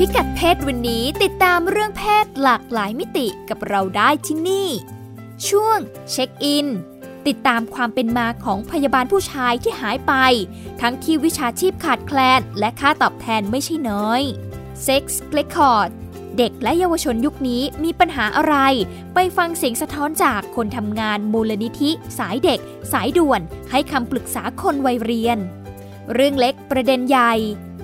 [0.00, 4.68] พิกัดเพศวันนี้ติดตามเรื่องเพศหลากหลายมิติกับเราได้ที่นี่
[5.48, 5.78] ช่วง
[6.10, 6.66] เช็คอิน
[7.26, 10.12] ติดตามความเป็นมาของพยาบาลผู้ชายที่หายไป
[10.80, 14.22] ทั้งที่วิชาชีพขาดแคลน และค่าตอบแทนไม่ใช่น้อย
[14.86, 15.04] Sex
[15.36, 15.90] Record
[16.38, 18.56] เด็กและเยาวชนยุคนี้มีปัญหาอะไร
[19.14, 22.60] ไปฟังเสียงสะท้อนจากคนทำงานมูลนิธิ สายเด็ก
[22.92, 25.38] สายด่วน ให้คำปรึกษาคนวัยเรียน
[26.14, 27.34] เรื่องเล็กประเด็นใหญ่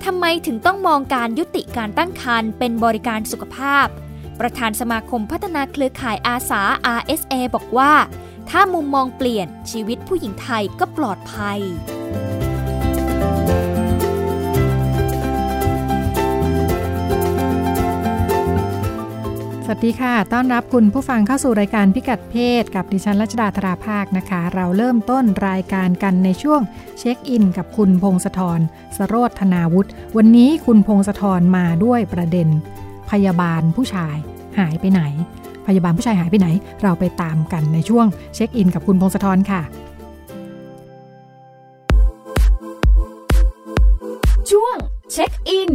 [0.05, 3.87] ทำไมถึงต้องมองการยุติการตั้งครรภ์เป็นบริการสุขภาพ
[4.39, 6.61] ประธานสมาคมพัฒนาเครือข่ายอาสา
[6.99, 7.93] RSA บอกว่า
[8.49, 11.59] ถ้ามุมมองเปลี่ยนชีวิตผู้หญิงไทยก็ปลอดภัย
[19.65, 26.61] สวัสดีค่ะ ต้อนรับคุณผู้ฟังเข้าสู่รายการพิกัดเพศ กับดิฉันรัชดาธราภาคนะคะ เราเริ่มต้นรายการกันในช่วง
[26.99, 28.59] เช็คอิน กับคุณพงศธร
[28.97, 32.47] สโรธนาวุฒิ วันนี้คุณพงศธรมาด้วยประเด็น
[33.09, 34.15] พยาบาลผู้ชาย
[34.59, 35.01] หายไปไหน
[35.67, 36.47] พยาบาลผู้ชายหายไปไหน
[36.81, 38.05] เราไปตามกันในช่วง
[38.35, 39.61] เช็คอิน กับคุณพงศธรค่ะ
[44.51, 44.75] ช่วง
[45.11, 45.71] เช็คอิน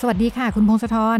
[0.00, 1.18] สวัสดีค่ะ คุณพงศธร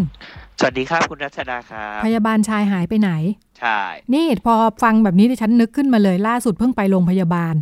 [0.58, 3.10] สวัสดีครับ คุณรัชดาครับพยาบาลชายหายไปไหน
[3.58, 3.80] ใช่
[4.14, 7.54] นี่พอฟังแบบนี้ดิฉันนึกขึ้นมาเลยล่าสุดเพิ่งไปโรงพยาบาล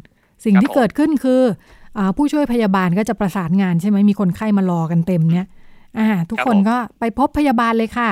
[0.44, 1.42] สิ่งครับที่ผมเกิดขึ้นคือ
[1.98, 5.46] อาผู้ช่วยพยาบาลก็จะประสานงานใช่ไหมมีคนไข้มารอกันเต็มเนี่ย
[5.98, 8.10] อ่าทุกคนก็ไปพบพยาบาลเลยค่ะ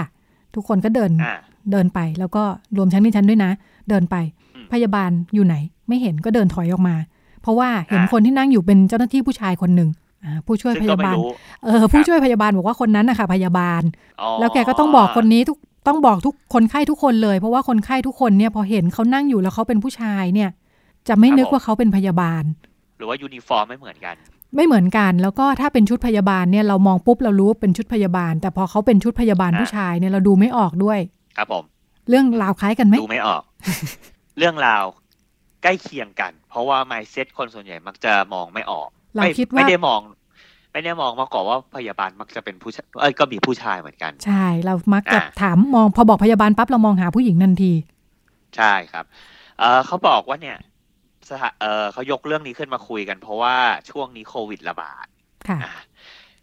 [0.55, 1.34] ทุกคนก็เดินอ่า
[1.70, 2.42] เดินไปแล้วก็
[2.77, 3.51] รวมชั้นดิฉันด้วยนะ
[3.89, 4.17] เดินไป
[4.55, 5.57] อืมพยาบาลอยู่ไหน
[5.89, 6.96] ไม่เห็นก็เดินถอยออกมา
[7.42, 10.02] เพราะว่าเห็นอ่าคนที่นั่งอยู่เป็นเจ้าหน้าที่ผู้ชายคนหนึ่งอ่า
[10.46, 11.30] ผู้ช่วยซึ่งพก็ยาไม่บาลรู้
[11.64, 13.83] เออ ผู้ช่วยพยาบาลบอกว่าคนนั้นนะคะพยาบาล
[14.20, 20.50] อ๋อแล้วแกก็ต้องบอกคนนี้ทุกต้องบอกทุกคนไข้ทุกคนเลย เพราะว่าคนไข้ทุกคนเนี่ยพอเห็นเขานั่งอยู่แล้วเขาเป็นผู้ชายเนี่ย
[21.08, 22.42] จะไม่นึกว่าเขาเป็นพยาบาล
[22.98, 24.16] หรือว่ายูนิฟอร์มไม่เหมือนกัน
[24.56, 30.98] ไม่เหมือนกันแล้วก็ถ้าเป็นชุดพยาบาลเนี่ยเรามองปุ๊บเรารู้ว่าเป็นชุดพยาบาล แต่พอเขาเป็นชุดพยาบาลอ่าผู้ชายเนี่ยเราดูไม่ออกด้วย
[31.36, 31.64] ครับผม
[32.08, 33.42] เรื่องราวคล้ายกันไหมดูไม่ออก
[34.39, 34.84] เรื่องราว
[35.62, 40.00] ใกล้เคียงกัน เพราะว่า mindset คนส่วนใหญ่มักจะมองไม่ออก เราไม่คิดว่าไม่ได้มอง
[40.73, 47.72] ไม่ได้มองมาก่อนว่าพยาบาลมักจะเป็นผู้ชายเอ้ยก็มีผู้ชายเหมือนกัน ใช่ เรามักจะอ่าถามมองพอบอกพยาบาลปั๊บเรามองหาผู้หญิงทันที
[48.56, 49.05] ใช่ครับ
[49.58, 50.58] เออเขาบอกว่าเนี่ย
[51.28, 53.56] สถาเออเขายกเรื่องนี้ขึ้นมาคุยกัน เพราะว่า
[53.90, 55.06] ช่วงนี้โควิดระบาด
[55.48, 55.72] ค่ะอะ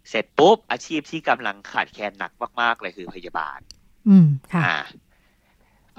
[0.09, 2.31] เสร็จปุ๊บอาชีพที่กำลังขาดแคลนหนัก
[2.61, 3.59] มาก ๆ เลยคือพยาบาล
[4.09, 4.77] อืมค่ะอ่า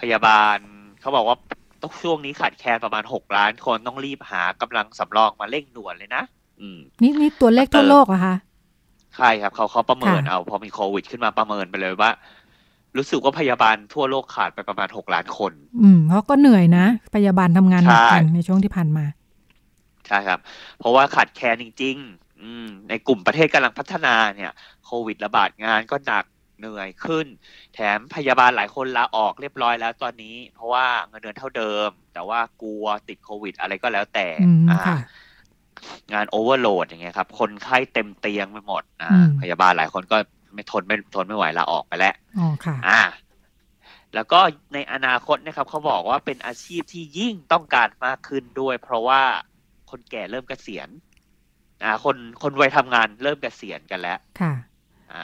[0.01, 0.59] พยาบาล
[1.01, 1.37] เขาบอกว่า
[1.83, 6.40] ต้องช่วงนี้ขาดแคลนประมาณหกล้านคนต้องรีบหากำลังสำรองมาเร่งด่วนเลยนะอืม
[7.03, 8.37] นี่นี่ตัวเลขทั่วโลกเหรอคะ
[9.17, 12.11] ใช่ครับเขาเขาประเมินค่ะเอา พอมีโควิด ขึ้นมาประเมินไปเลยว่า
[12.97, 19.05] รู้สึกว่าพยาบาลทั่วโลกขาดไปประมาณหกล้านคน อืมเขาก็เหนื่อยนะ พยาบาลทำงานหนักกันใช่ในช่วงที่ผ่านมา
[20.07, 20.41] ใช่ครับ
[20.79, 24.53] เพราะว่าขาดแคลนจริง ๆ อืม ในกลุ่มประเทศกำลังพัฒนาเนี่ย
[24.85, 26.25] โควิดระบาดงานก็หนัก
[26.59, 27.27] เหนื่อยขึ้น
[27.75, 34.97] แถมพยาบาลหลายคนลาออกเรียบร้อยแล้วตอนนี้ เพราะว่าเงินเดือนเท่าเดิม แต่ว่ากลัวติดโควิด อะไรก็แล้วแต่อืมอ่าค่ะ
[36.13, 40.17] งานโอเวอร์โหลดอย่างเงี้ยครับ คนไข้เต็มเตียงไปหมดอ่าอืมพยาบาลหลายคนก็
[40.55, 43.01] ไม่ทนไม่ทนไม่ไหวลาออกไปแล้วอ๋อค่ะ อ่า
[44.15, 44.41] แล้วก็
[44.75, 49.23] ในอนาคตนะครับเขาบอกว่าเป็นอาชีพที่ยิ่งต้องการมากขึ้นด้วย เพราะว่า
[49.91, 50.89] คนแก่เริ่มเกษียณ
[51.85, 54.53] อ่า คนคนวัยทำงานเริ่มเกษียณกันแล้ว ค่ะ
[55.13, 55.23] อ่า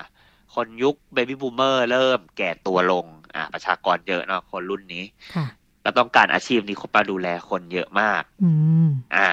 [0.54, 5.46] คนยุคเบบี้บูมเมอร์เริ่มแก่ตัวลง อ่า ประชากรเยอะเนาะคนรุ่นนี้ ค่ะ
[5.82, 8.50] แล้วต้องการอาชีพนี้เข้ามาดูแลคนเยอะมาก อื
[8.86, 9.28] ม อ่า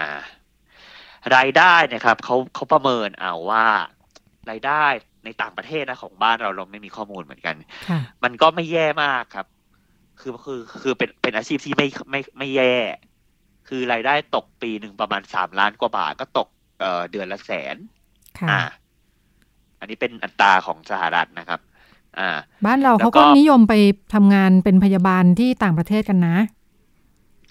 [1.36, 3.66] รายได้เนะครับเขาเขาประเมินเอาว่า
[4.50, 4.86] รายได้
[5.26, 7.56] ในต่างประเทศนะของบ้านเราเราไม่มีข้อมูลเหมือนกัน
[7.90, 9.48] ค่ะมันก็ไม่แย่มากครับ
[10.20, 12.76] คือคือคือเป็นเป็นอาชีพที่ไม่ไม่ไม่แย่
[13.68, 16.48] คือรายได้ตกปีหนึ่งประมาณสามล้านกว่าบาทก็ตก
[16.80, 17.76] เอ่อเดือนละแสน
[18.40, 18.62] ค่ะอ่า
[19.80, 21.60] อันนี้เป็นอัตราของสหรัฐนะครับ
[22.20, 23.74] อ่า บ้านเราแล้วเขาก็ก็นิยมไป
[24.14, 26.36] ทำงานเป็นพยาบาลที่ต่างประเทศกันนะ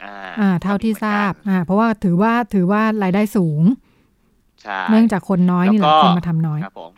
[0.04, 3.62] อ่าอ่า เท่าที่ทราบ อ่า เพราะว่าถือว่าถือว่ารายได้สูง
[4.62, 6.92] ใช่เนื่องจากคนน้อยนี่แหละแล้วก็คนมาทำน้อยครับผม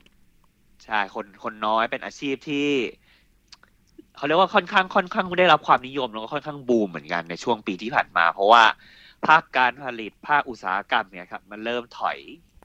[0.85, 2.69] ใช่คนคนน้อยเป็นอาชีพที่
[4.17, 8.62] เขาเรียกว่าค่อนข้างค่อนข้างได้รับความนิยมแล้วก็ค่อนข้างบูมเหมือนกันในช่วงปีที่ผ่านมา เพราะว่า
[9.27, 12.19] ภาคการผลิตภาคอุตสาหกรรมเนี่ยครับ มันเริ่มถอย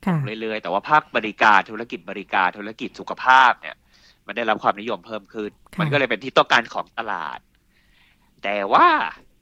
[0.06, 3.76] ค่ะเรื่อยๆแต่ว่าภาคบริการธุรกิจบริการธุรกิจสุขภาพเนี่ย
[4.28, 7.40] มันได้รับความนิยมเพิ่มขึ้นค่ะมันก็เลยเป็นที่ต้องการของตลาด
[8.44, 8.88] แต่ว่า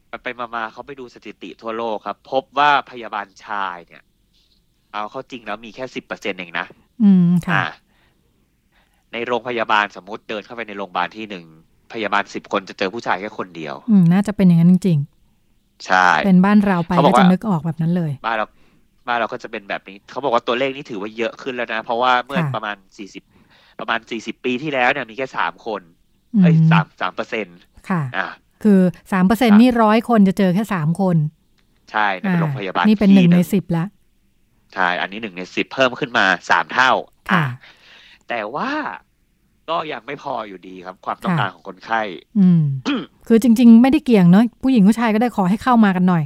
[0.09, 4.03] ไปไปๆมาๆเขาไปดูสถิติทั่วโลกครับ พบว่าพยาบาลชายเนี่ย
[4.91, 6.65] เอาเข้าจริงแล้วมีแค่สิบเปอร์เซ็นต์เองนะ
[7.03, 7.65] อืมค่ะอ่า
[9.13, 11.45] ในโรงพยาบาลสมมติเดินเข้าไปในโรงพยาบาลที่หนึ่ง
[11.93, 14.99] พยาบาลสิบคนจะเจอผู้ชายแค่คนเดียว อืมน่าจะเป็นอย่างนั้นจริง
[15.85, 18.45] ใช่ๆเป็นบ้านเราไปเขาบก็อกจะว่านึกออกแบบนั้นเลยบ้านเรา
[19.07, 23.23] บ้านเราก็จะเป็นแบบนี้เขาบอกว่าตัวเลขนี้ถือว่าเยอะขึ้นแล้วนะ เพราะว่าเมื่อค่ะประมาณสี่สิบ
[23.79, 25.81] ประมาณสี่สิบปีที่แล้วเนี่ยมีแค่สามคน
[26.35, 27.57] อืมเอ้ยสามสามเปอร์เซ็นต์
[27.89, 28.25] ค่ะ อ่า
[28.63, 28.79] คือ
[29.11, 31.17] สามเปอร์เซ็นครับนี่ร้อยคนจะเจอแค่สามคน
[31.91, 33.85] ใช่ในโรงพยาบาลนี่เป็นหที่นึ่งในงสิบละ
[34.73, 36.91] ใช่ อันนี้หนึ่งในสิบเพิ่มขึ้นมาสามเท่า
[37.31, 37.45] ค่ะอ่า
[38.29, 38.71] แต่ว่า
[39.69, 42.01] ก็ยังไม่พออยู่ดีครับ ความต้องค่ะการของคนไข้
[42.39, 42.63] อืม
[43.27, 46.23] คือจริง ๆ ไม่ได้เกี่ยงเนาะผู้หญิงผู้ชายก็ได้ขอให้เข้ามากันหน่อย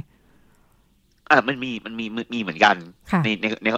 [1.30, 2.76] อ่ามันมีมันมีมีเหมือนกัน
[3.10, 3.68] ค่ะในในใน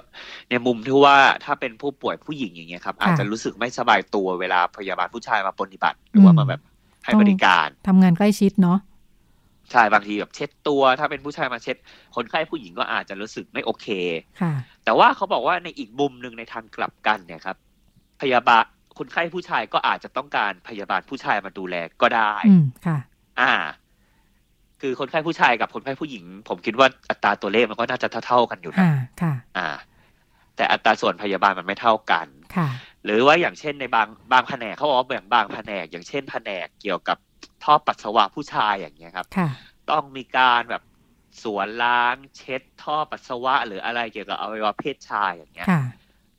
[0.51, 6.61] ในมุมที่ว่าถ้าเป็นผู้ป่วยผู้หญิงอย่างเงี้ยครับ อาจจะรู้สึกไม่สบายตัวเวลาพยาบาลผู้ชายมาปฏิบัติ หรือว่าอืมมาแบบ
[7.05, 8.79] ให้ต้องบริการทำงานใกล้ชิดเนาะ
[9.71, 11.77] ใช่บางทีแบบเช็ดตัว ถ้าเป็นผู้ชายมาเช็ด
[12.17, 13.87] คนไข้ผู้หญิงก็อาจจะรู้สึกไม่โอเค
[14.41, 14.53] ค่ะ
[14.85, 17.57] แต่ว่าเขาบอกว่าในอีกมุมหนึ่งในทางกลับกันเนี่ยครับ
[18.21, 18.65] พยาบาล
[18.99, 22.99] คนไข้ผู้ชายก็อาจจะต้องการพยาบาลผู้ชายมาดูแลก็ได้อืมค่ะ
[23.41, 23.53] อ่า
[24.81, 28.93] คือคนไข้ผู้ชายกับคนไข้ผู้หญิง ผมคิดว่าอัตราตัวเลขมันก็น่าจะเท่าๆกันอยู่นะค่ะ
[29.23, 29.69] ค่ะ อ่า
[30.57, 32.69] แต่อัตราส่วนพยาบาลมันไม่เท่ากันค่ะ
[33.05, 37.19] หรือว่าอย่างเช่นในบางบางแผนกเขาบอกว่าแบ่งบางแผนก อย่างเช่นแผนกเกี่ยวกับ
[37.65, 39.49] ท่อปัสสาวะผู้ชายอย่างเงี้ยครับค่ะ
[39.91, 40.83] ต้องมีการแบบ
[41.43, 45.83] สวนล้างเช็ดท่อปัสสาวะ หรืออะไรเกี่ยวกับอวัยวะเพศชายอย่างเงี้ยค่ะ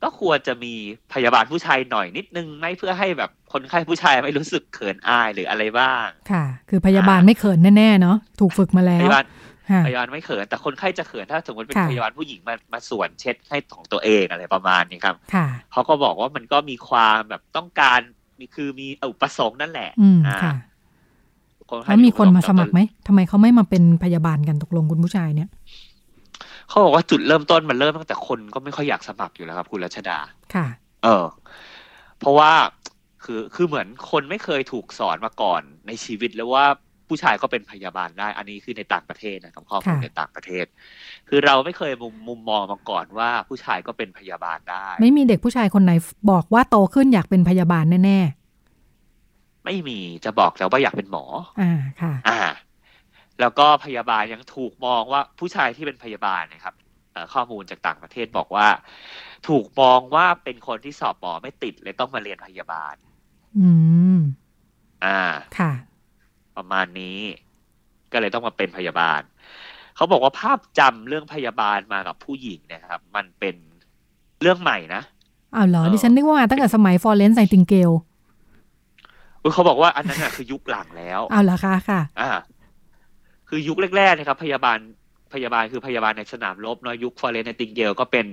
[0.04, 0.74] ก็ควรจะมี
[1.14, 9.44] พยาบาลผู้ชายหน่อยนิดนึงไหมเพื่อให้แบบคนไข้ผู้ชายไม่รู้สึกเขินอายหรืออะไรบ้าง ค่ะ คือพยาบาลไม่เขินแน่ๆเนาะถูกฝึกมาแล้พวยาบาลค่ะ
[9.86, 18.00] พยาบาลไม่เขิน แต่คนไข้จะเขินถ้าสมมติเป็นค่ะพยาบาลผู้หญิงมามาสวนเช็ดให้ของตัวเองอะไรประมาณนี้ครับค่ะเขาก็บอกว่ามันก็มีความแบบต้องการ
[18.40, 20.54] มีคือมีอุปสงค์นั่นแหละอืมอ่าค่ะ
[21.70, 25.50] คนไข้แล้วมีคนมาสมัครไหไหมทำไมเขาไม่มาเป็นพยาบาลกันตกลงคุณผู้ชายเนี่ย
[26.70, 30.20] เขาบอกว่าจุดเริ่มต้นมันเริ่มตั้งแต่คนก็ไม่ค่อยอยากสมัครอยู่แล้วครับ คุณรัชดา
[30.54, 30.68] ค่ะ
[31.04, 31.26] เออ
[32.20, 32.52] เพราะว่า
[33.24, 36.66] คือคือเหมือนคนไม่เคยถูกสอนมาก่อนในชีวิตแล้วว่า
[37.07, 40.66] ผู้ชายก็เป็นพยาบาลได้ อันนี้คือในต่างประเทศนะครับข้อมูลค่ะในต่างประเทศ
[41.30, 45.92] คือเราไม่เคยมุมมุมมองมาก่อนว่าผู้ชายก็เป็นพยาบาลได้ ไม่มีเด็กผู้ชายคนไหน
[46.31, 48.19] บอกว่าโตขึ้นอยากเป็นพยาบาลแน่
[49.66, 52.40] ไม่มีจะบอกแล้วว่าอยากเป็นหมอๆอ่าค่ะ อ่า
[53.40, 56.75] แล้วก็พยาบาลยังถูกมองว่าผู้ชายที่เป็นพยาบาลนะครับ
[57.13, 58.68] เอ่อข้อมูลจากต่างประเทศบอกว่า
[59.48, 62.96] ถูกมองว่าเป็นคนที่สอบหมอไม่ติดเลยต้องมาเรียนพยาบาล
[63.60, 63.69] อื
[64.16, 64.19] ม
[65.06, 65.19] อ่า
[65.60, 65.72] ค่ะ
[66.57, 67.19] ประมาณนี้
[68.12, 69.22] ก็เลยต้องมาเป็นพยาบาล
[69.96, 73.56] เขาบอกว่าภาพจำเรื่องพยาบาลมากับผู้หญิงเนะครับ มันเป็น
[74.42, 75.02] เรื่องใหม่นะ
[75.56, 77.92] อ้าวเหรอเออดิฉันนึกว่ามาตั้งแต่สมัยฟอร์เรนซ์ไซติงเกล
[79.42, 82.30] อุ๊ยเขาบอกว่าอันนั้นน่ะคือยุคหลังแล้วอ้าวเหรอคะค่ะ อ่า
[83.50, 84.78] คือยุคแรกๆนะครับ พยาบาล
[85.34, 88.28] พยาบาลคือพยาบาลในสนามรบเนาะยุคฟอร์เรนในติงเกลก็เป็น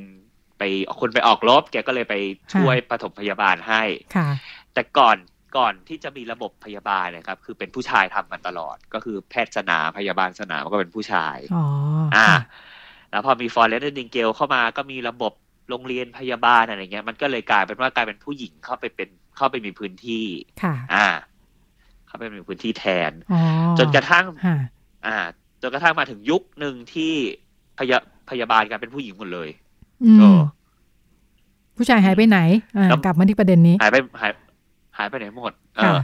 [0.59, 0.63] ไป
[1.01, 2.15] คนไปออกรบแกก็เลยไป
[2.53, 3.83] ช่วยปฐมพยาบาลให้
[4.17, 4.29] ค่ะ
[4.75, 5.17] แต่ก่อน
[5.57, 11.65] ก่อนที่จะมีระบบพยาบาลเนะครับ คือเป็นผู้ชายทำมันตลอด ก็คือแพทย์สนามพยาบาลสนามก็เป็นผู้ชายอ๋อ
[12.17, 12.39] อ่าค่ะ
[13.11, 15.33] แล้วพอมีฟอร์เรนดิงเกลเข้ามาก็มีระบบ
[15.71, 20.27] โรงเรียนพยาบาลอะไรเงี้ย มันก็เลยกลายเป็นว่ากลายเป็นผู้หญิงเข้าไปเป็นเข้าไปมีพื้นที่
[20.63, 21.07] ค่ะ อ่า
[22.07, 23.41] เข้าไปมีพื้นที่แทนอ๋อ
[23.79, 24.57] จนกระทั่งค่ะ
[25.07, 25.17] อ่า
[25.63, 27.13] จนกระทั่งมาถึงยุคหนึ่งที่
[27.79, 27.99] พยา
[28.31, 29.49] พยาบาลกลายเป็นผู้หญิงหมดเลย
[30.05, 30.41] อืเอมอ
[31.77, 32.39] ผู้ชายหายไปไหน
[32.77, 34.33] อ่าแล้วกลับมาที่ประเด็นนี้ หายไปหาย
[34.99, 36.01] หายไปไหนหมด เอค่ะอ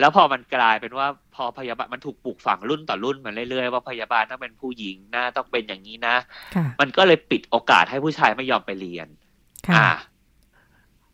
[0.00, 6.16] แล้วพอมันกลายเป็นว่าพอพยาบาลมันถูกปลูกฝังรุ่นต่อรุ่นมาเรื่อยๆว่าพยาบาลต้องเป็นผู้หญิงนะต้องเป็นอย่างนี้นะ
[6.56, 9.08] ค่ะมันก็เลยปิดโอกาสให้ผู้ชายไม่ยอมไปเรียน
[9.68, 9.88] ค่ะอ่า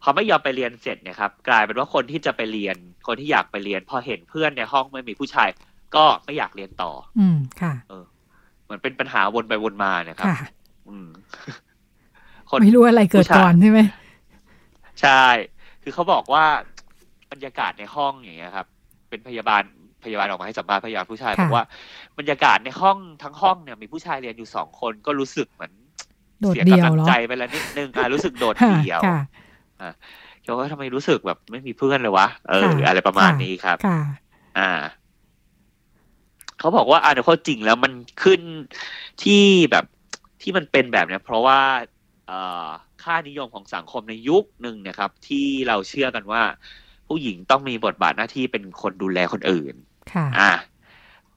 [0.02, 5.48] พอไม่ยอมไปเรียนเสร็จเนยครับ กลายเป็นว่าคนที่จะไปเรียน คนที่อยากไปเรียน พอเห็นเพื่อนในห้องไม่มีผู้ชาย
[5.96, 7.72] ก็ไม่อยากเรียนต่อ อืมค่ะ
[8.64, 10.36] เหมือนเป็นปัญหาวนไปวนมาเนี่ยครับค่ะ
[10.88, 11.08] อืม
[12.50, 13.80] คนไม่รู้อะไรเกิดก่อนใช่ไหม
[15.02, 15.24] ใช่
[15.82, 16.75] คือเขาบอกว่าบ
[17.36, 18.66] รรยากาศในห้องอย่างเงี้ยครับ
[19.08, 19.62] เป็นพยาบาล
[20.04, 21.64] พยาบาลออกมาให้สัมภาษณ์พยาบาลผู้ชายค่ะบอกว่า
[22.18, 25.72] บรรยากาศในห้องทั้งห้องเนี่ยมีผู้ชายเรียนอยู่สองคนก็รู้สึกเหมือน
[26.40, 29.20] โดดเสียเดี่ยกำวลังเหรอใจไปแล้วนิดนึงอะรู้สึกโดดค่ะเดี่ยวค่ะ
[30.42, 34.00] เขาว่าทำไมรู้สึกแบบไม่มีเพื่อนเลยวะเออค่ะอะไรประมาณค่ะนี้ครับค่ะ
[34.58, 34.70] อ่า
[36.58, 38.40] เขาบอกว่าอ่าในข้อจริงแล้วมันขึ้น
[39.22, 39.84] ที่แบบ
[40.42, 41.60] ที่มันเป็นแบบเนี้ยเพราะว่า
[42.26, 42.68] เอ่อ
[43.02, 46.42] ค่านิยมของสังคมในยุคหนึ่งเนะครับ ที่เราเชื่อกันว่า
[47.08, 49.74] ผู้หญิงต้องมีบทบาทหน้าที่เป็นคนดูแลคนอื่น
[50.12, 50.52] ค่ะอ่า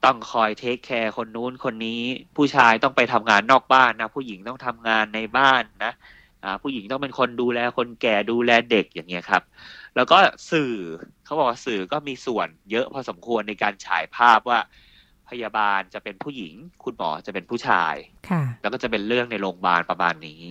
[0.05, 2.01] ต้องคอยเทคแคร์คนนู้นคนนี้
[2.35, 5.93] ผู้ชายต้องไปทำงานนอกบ้านนะ ผู้หญิงต้องทำงานในบ้านนะ
[6.43, 9.43] อ่าผู้หญิงต้องเป็นคนดูแลคนแก่ดูแลเด็กอย่างเงี้ยครับ
[9.95, 10.17] แล้วก็
[10.51, 10.71] สื่อ
[11.25, 14.59] เขาบอกว่าสื่อก็มีส่วนเยอะพอสมควรในการฉายภาพว่า
[15.29, 17.95] พยาบาลจะเป็นผู้หญิง คุณหมอจะเป็นผู้ชาย
[18.29, 20.41] ค่ะ แล้วก็จะเป็นเรื่องในโรงพยาบาลประมาณนี้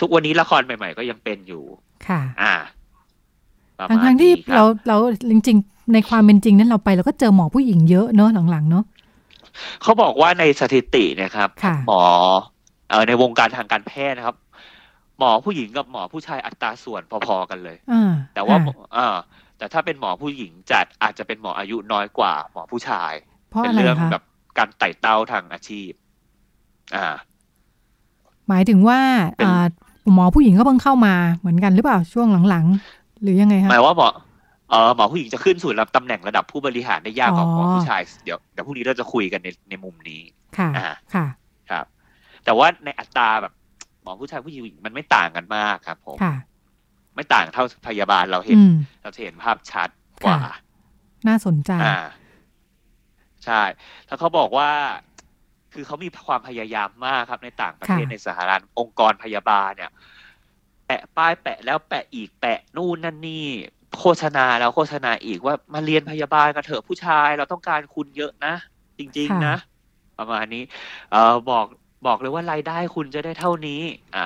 [0.00, 1.64] ทุกวันนี้ละครใหม่ ๆ ก็ยังเป็นอยู่
[2.08, 2.81] ค่ะ อ่าประ
[3.90, 4.96] ทั้งมาณทั้งๆที่นี้ครับเราเรา
[5.30, 8.84] จริง ๆ ในความเป็นจริงนั้นเราไปเราก็เจอหมอผู้หญิงเยอะเนอะหลังๆเนอะ
[9.82, 12.02] เขาบอกว่าในสถิติเนะครับค่ะหมอ
[12.90, 14.36] เออในวงการทางการแพทย์นะครับ
[15.18, 19.16] หมอผู้หญิงกับหมอผู้ชายอัตราส่วนพอๆกันเลยอ่าแต่ว่าค่ะเออ
[19.58, 23.12] แต่ถ้าเป็นหมอผู้หญิงจัดอาจจะเป็นหมออายุน้อยกว่า หมอผู้ชาย
[23.48, 24.24] เพราะเป็นอะไรเรื่องคะแบบ
[24.58, 25.90] การไต่เต้าทางอาชีพ
[26.94, 27.06] อ่า
[28.48, 29.00] หมายถึงว่า
[29.36, 29.66] เป็นอ่า
[30.14, 34.08] หมอผู้หญิงก็เพิ่งเข้ามาเหมือนกันหรือเปล่าช่วงหลังๆ หรือยังไงคะหมายว่าหมอ
[34.70, 40.22] เออหมอผู้หญิงจะขึ้นสู่รับตำแหน่งระดับผู้บริหารได้ยากกว่าอ๋อหมอผู้ชายเดี๋ยวเดี๋ยวพรุ่งนี้เราจะคุยกันในในมุมนี้
[40.58, 41.26] ค่ะอ่าค่ะ
[41.70, 41.84] ครับ
[42.44, 43.52] แต่ว่าในอัตราแบบ
[44.02, 46.34] หมอผู้ชายผู้หญิงมันไม่ต่างกันมากครับผมค่ะ
[47.16, 49.88] ไม่ต่างเท่าพยาบาลเราเห็นอืมเราจะเห็นภาพชัด
[50.24, 50.56] กว่าค่ะ
[51.28, 51.98] น่าสนใจอ่า
[53.44, 53.62] ใช่
[54.06, 54.70] แล้วเขาบอกว่า
[55.72, 59.90] คือเขามีความพยายามมากครับในต่างประเทศค่ะในสหรัฐองค์กรพยาบาลเนี่ย
[60.86, 63.46] แปะป้ายแปะแล้วแปะอีกแปะนู่นนั่นนี่
[63.98, 68.54] โฆษณาแล้วโฆษณาอีกว่ามาเรียนพยาบาลกันเถอะผู้ชายเราต้องการคุณเยอะนะ
[68.98, 69.56] จริง ๆ นะ
[70.18, 70.62] ประมาณนี้
[71.10, 71.66] เออบอก
[72.06, 73.80] บอกเลยว่ารายได้คุณจะได้เท่านี้
[74.14, 74.24] อ่า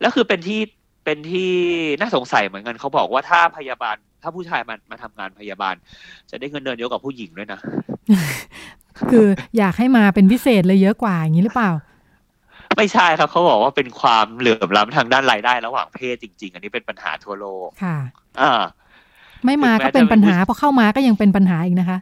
[0.00, 0.60] แล้วคือเป็นที่
[1.04, 1.52] เป็นที่
[2.00, 5.74] น่าสงสัยเหมือนกันเขาบอกว่าถ้าพยาบาล ถ้าผู้ชายมามาทำงานพยาบาล
[6.30, 7.60] จะได้เงินเดือนเยอะกว่าผู้หญิงด้วยนะ
[9.10, 9.26] คือ
[9.58, 11.70] อยากให้มาเป็นพิเศษเลยเยอะกว่าอย่างนี้หรือเปล่า
[12.80, 17.96] ไม่ใช่ครับเขาบอกว่าเป็นความเหลื่อมล้ำทางด้านรายได้ระหว่างเพศจริง ๆ อันนี้เป็นปัญหาทั่วโลกค่ะ
[18.40, 18.62] อ่า
[19.44, 21.98] ไม่มาถึงแม้ก็เป็นจะเป็นปัญหาผู้พอเข้ามาก็ยังเป็นปัญหาอีกนะคะ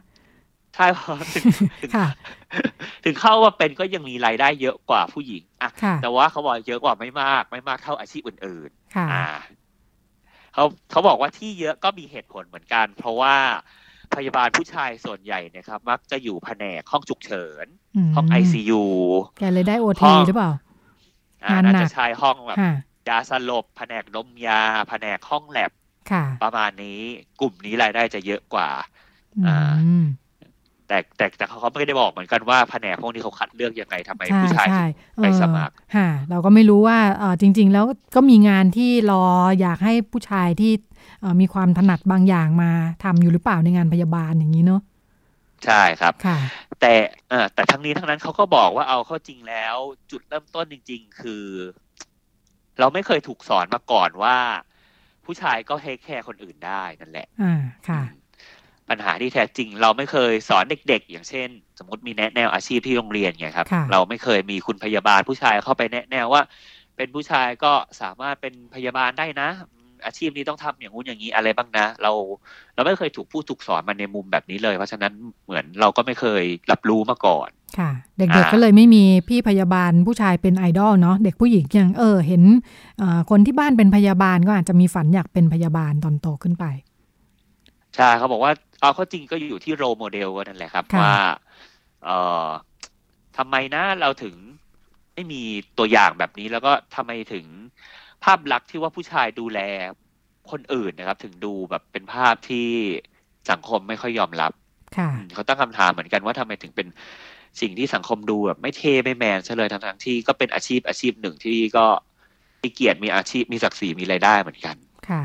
[0.75, 1.43] ใช่เพราะถึง
[1.81, 2.07] ถึงค่ะ
[3.05, 9.25] ถึงเข้าว่าเป็นก็ยังมีรายได้เยอะกว่าผู้หญิงอะค่ะแต่ว่าเขาบอกเยอะกว่าไม่มาก ไม่มากเท่าอาชีพอื่นค่ะๆอ่า
[10.53, 13.35] เขาเขาบอกว่าที่เยอะก็มีเหตุผลเหมือนกัน เพราะว่า
[14.15, 17.65] พยาบาลผู้ชายส่วนใหญ่เนะครับ มักจะอยู่แผนกห้องฉุกเฉิน
[18.07, 18.83] มห้องไอซียู
[19.39, 20.68] แกเลยได้โอห้ทีองหรือเปล่าอ่างา
[21.61, 22.69] นน่าหนัจะกใช้ห้องแบบค่ะ
[23.07, 25.71] ยาสลบแผนกดมยา แผนกห้องแลบ
[26.09, 26.99] ค่ะประมาณนี้
[27.39, 28.69] กลุ่มนี้รายได้จะเยอะกว่า
[29.37, 29.49] อือ่า
[30.01, 30.29] ม
[30.87, 34.85] แต่แต่แต่เขาไม่ได้บอกเหมือนกันว่าแผนกพวกนี้เขาคัดเลือกยังไงทำไมใช่ผู้ชายถึใช่ง
[35.21, 39.25] ไปสมัครเออค่ะเราก็ไม่รู้ว่าเออจริง ๆ แล้วก็มีงานที่รอ
[39.61, 40.71] อยากให้ผู้ชายที่
[41.21, 42.71] เอ่อมีความถนัดบางอย่างมา
[43.03, 44.81] ทำอยู่หรือเปล่าในงานพยาบาลอย่างนี้เนอะ
[45.65, 46.37] ใช่ครับค่ะ
[46.81, 46.93] แต่
[47.29, 49.75] เออแต่ทั้งนี้ทั้งนั้นเขาก็บอกว่าเอาเข้าจริงแล้ว
[50.11, 51.45] จุดเริ่มต้นจริง ๆ คือ
[52.79, 54.37] เราไม่เคยถูกสอนมาก่อนว่า
[55.25, 58.01] ผู้ชายก็เทคแคร์คนอื่นได้นั่นแหละอ่าค่ะ
[58.89, 61.49] ปัญหาที่แท้จริง เราไม่เคยสอนเด็ก ๆ อย่างเช่น
[61.79, 66.41] สมมติมีแนะแนวอาชีพที่โรงเรียนเนี่ยครับค่ะเราไม่เคยมีคุณพยาบาลผู้ชายเข้าไปแนะแนวว่า
[66.97, 69.49] เป็นผู้ชายก็สามารถเป็นพยาบาลได้นะ
[69.99, 72.11] อืมอาชีพนี้ต้องทำอย่างงู้นอย่างนี้อะไรบ้างนะ เรา
[72.75, 75.13] เราไม่เคยถูกพูดถูกสอนมาในมุมแบบนี้เลย เพราะฉะนั้น
[75.45, 82.43] เหมือนเราก็ไม่เคยรับรู้มาก่อน ค่ะ เด็กอ่าๆก็เลยไม่มีพี่พยาบาลผู้ชายเป็นไอดอลเนาะเด็กผู้หญิงยังเออ เห็น
[82.97, 86.65] เอ่อคนที่บ้านเป็นพยาบาลก็อาจจะมีฝันอยากเป็นพยาบาลตอนโตขึ้นไป
[87.95, 88.51] ใช่เขาบอกว่า
[88.81, 91.15] เอาเข้าจริงก็อยู่ที่โรโมเดลก็นั่นแหละครับค่ะว่า
[92.03, 92.47] เอ่อ
[93.37, 94.35] ทำไมนะเราถึง
[95.13, 95.41] ไม่มี
[95.77, 97.45] ตัวอย่างแบบนี้แล้วก็ทำไมถึง
[98.23, 99.59] ภาพลักษณ์ที่ว่าผู้ชายดูแล
[100.51, 102.69] คนอื่นนะครับ ถึงดูแบบเป็นภาพที่
[103.51, 104.51] สังคมไม่ค่อยยอมรับ
[104.97, 106.87] ค่ะอืมเขาตั้งคำถามเหมือนกันว่าทำไมถึงเป็น
[107.61, 111.85] สิ่งที่สังคมดูแบบไม่เท่ไม่แมนซะเลยทั้งๆที่ก็เป็นอาชีพอาชีพหนึ่งที่ก็
[112.63, 114.75] มีเกียรติมีอาชีพมีศักดิ์ศรีมีรายได้เหมือนกัน
[115.09, 115.23] ค่ะ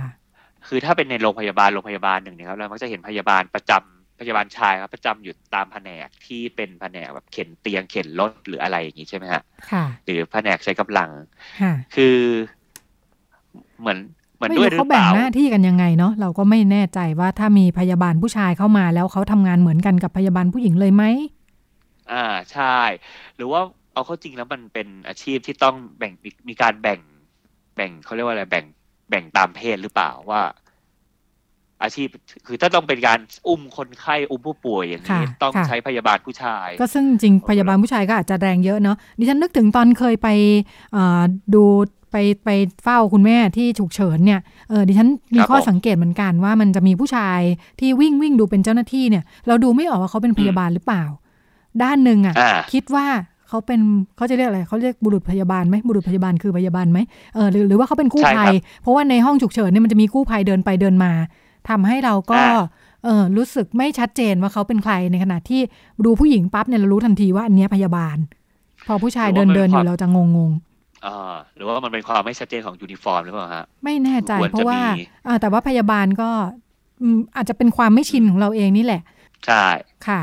[0.69, 11.11] คือถ้าเป็นในโรงพยาบาลโรงพยาบาลหนึ่งเนี่ยครับเรามักจะเห็นพยาบาลประจำพยาบาลชายครับประจำอยู่ตามแผนกที่เป็นแผนกแบบเข็นเตียงเข็นรถหรืออะไรอย่างนี้ใช่ไหมฮะค่ะ หรือแผนกใช้กำลัง
[11.61, 12.17] ค่ะคือ
[13.85, 13.99] เหมือน
[14.37, 21.05] เหมือนไม่ด้วยรู้หรืเขาอเปแบ่งล่าหน้าที่กันยังไงเนาะเราก็ไม่แน่ใจว่าถ้ามีพยาบาลผู้ชายเข้ามาแล้วเขาทำงานเหมือนกันกับพยาบาลผู้หญิงเลยไหม
[22.13, 22.79] อ่าใช่
[23.37, 23.61] หรือว่า
[23.93, 27.01] เอาเข้าจริงแล้วมันเป็นอาชีพที่ต้องแบ่งมีมีการแบ่ง
[27.77, 28.65] แบ่งเขาเรียกว่าอะไรแบ่ง
[29.11, 30.43] แบ่งตามเพศหรือเปล่าว่า
[31.83, 32.09] อาชีพ
[32.47, 40.29] คือถ้าต้องเป็นการอุ้มคนไข้อุ้มผู้ป่วยอย่างนี้ค่ะต้องค่ะใช้พยาบาลผู้ชาย ก็ซึ่งจริงๆพยาบาลผู้ชายก็อาจจะแรงเยอะเนาะดิฉันนึกถึงตอนเคยไป
[40.93, 41.23] เอ่อ
[41.55, 41.65] ดู
[42.15, 42.51] ไปไป
[42.83, 47.41] เฝ้าคุณแม่ที่ฉุกเฉินเนี่ยเออดิฉันมีครับข้อผมสังเกตเหมือนกันว่ามันจะมีผู้ชาย
[47.81, 51.05] ที่วิ่งวิ่งดูเป็นเจ้าหน้าที่เนี่ย เราดูไม่ออกว่าเขาเป็นพยาบาลหรือเปล่า
[51.83, 53.07] ด้านหนึ่งอะอ่าคิดว่า
[53.49, 53.81] เขาเป็น
[54.17, 56.99] เขาจะเรียกอะไรเขาเรียกบุรุษพยาบาลไหมบุรุษพยาบาลคือพยาบาลไหม
[57.35, 61.13] เออหรือหรือว่าเขาเป็นกู้ภัยใช่ครับเพราะว่าในห้องฉุกเฉินเนี่ยมันจะมีกู้ภัยเดินไปเดินมา
[61.69, 62.63] ทำให้เราก็อ่า
[63.05, 65.61] เออรู้สึกไม่ชัดเจนว่าเขาเป็นใครในขณะที่
[66.05, 68.17] ดูผู้หญิงปั๊บเนี่ยเรารู้ทันทีว่าอันเนี้ยพยาบาล
[68.87, 70.51] พอผู้ชายเดินเดินอยู่เราจะงงงอ่า
[71.55, 76.31] หรือว่ามันเป็นความไม่ชัดเจนของยูนิฟอร์มหรือเปล่าฮะไม่แน่ใจควรจะเพราะว่ามีอ่าแต่ว่าพยาบาลก็
[77.03, 79.03] อืมอาจจะเป็นความไม่ชินของเราเองนี่แหละ
[79.47, 79.67] ใช่
[80.09, 80.23] ค่ะ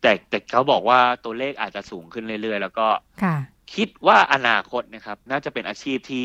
[0.00, 2.86] แต่แต่เขาบอกว่าตัวเลขอาจจะสูงขึ้นเรื่อยๆ แล้วก็
[3.22, 3.36] ค่ะ
[3.74, 6.24] คิดว่าอนาคตนะครับ น่าจะเป็นอาชีพที่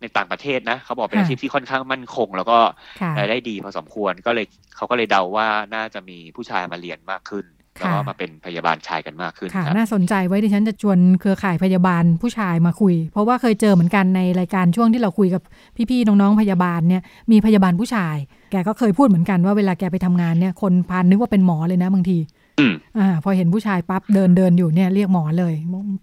[0.00, 2.58] ในต่างประเทศนะเขาบอกเป็นค่ะอาชีพที่ค่อนข้างมั่นคง แล้วก็
[3.00, 4.46] ค่ะรายได้ดีพอสมควรก็เลย
[4.76, 7.44] เขาก็เลยเดาว่าน่าจะมีผู้ชายมาเรียนมากขึ้น
[7.78, 15.42] แล้วก็ค่ะมาเป็นพยาบาลชายกันมากขึ้นค่ะครับน่าสนใจไว้ดิฉันจะชวนเครือข่ายพยาบาลผู้ชายมาคุย เพราะว่าเคยเจอเหมือนกันในรายการช่วงที่เราคุยกับ
[15.90, 18.16] พี่ๆน้องๆพยาบาลเนี่ยมีพยาบาลผู้ชาย
[18.52, 22.18] แกก็เคยพูดเหมือนกันว่าเวลาแกไปทำงานเนี่ยคนพานนึกว่าเป็นหมอเลยนะบางที
[22.58, 25.54] อืมอ่าพอเห็นผู้ชายปั๊บเดินเดินอยู่เนี่ยเรียกหมอเลย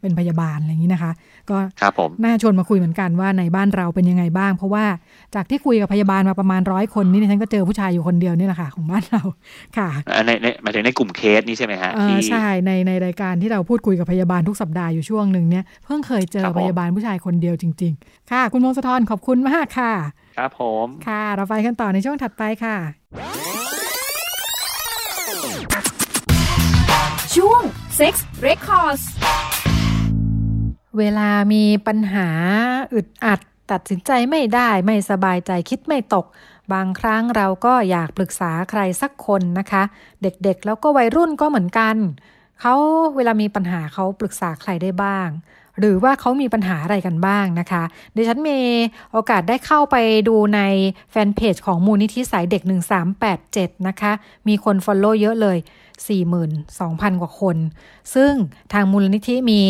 [0.02, 1.12] เป็นพยาบาลอะไรอย่างนี้นะคะ
[1.50, 4.86] ก็ครับผมน่าชวนมาคุยเหมือนกันว่าในบ้านเราเป็นยังไงบ้าง เพราะว่า
[5.36, 9.22] จากที่คุยกับพยาบาลมาประมาณร้อยคนนี่ดิฉันก็เจอผู้ชายอยู่คนเดียวนี่แหละค่ะของบ้านเรา
[9.78, 19.94] ค่ะอ่าในในหมายถึงในกลุ่มเคสนี้ใช่ไหมฮะเออที่ใช่ในในรายการที่เราพูดคุยกับพยาบาลทุกสัปดาห์อยู่ช่วงหนึ่งเนี่ยเพิ่งเคยเจอครับผมพยาบาลผู้ชายคนเดียวจริง ๆ ค่ะ คุณมงคลธรขอบคุณมากค่ะ
[20.38, 22.78] ครับผมค่ะ เราไปกันต่อในช่วงถัดไปค่ะ
[27.48, 27.68] ช่วง
[28.00, 28.14] Sex
[28.48, 29.04] Records
[30.98, 32.30] เวลามีปัญหา
[32.94, 33.40] อึดอัด
[33.72, 36.26] ตัดสินใจไม่ได้ไม่สบายใจคิดไม่ตก
[36.74, 39.84] บางครั้งเราก็อยากปรึกษาใครสักคนนะคะ
[40.22, 41.96] เด็กๆ แล้วก็วัยรุ่นก็เหมือนกัน
[42.62, 42.74] เขา
[43.16, 45.30] เวลามีปัญหาเขาปรึกษาใครได้บ้าง
[45.80, 47.84] หรือว่าเขามีปัญหาอะไรกันบ้างนะคะ
[48.16, 48.60] ดิฉันมี
[49.12, 49.96] โอกาสได้เข้าไป
[50.28, 50.62] ดูใน
[51.12, 52.62] แฟนเพจของมูลนิธิสายเด็ก
[53.26, 54.12] 1387 นะคะ
[54.48, 55.58] มีคนฟอลโล่เยอะเลย
[55.98, 57.58] 42,000 กว่าคน
[58.16, 58.34] ซึ่ง
[58.74, 59.62] ทางมูลนิธิมี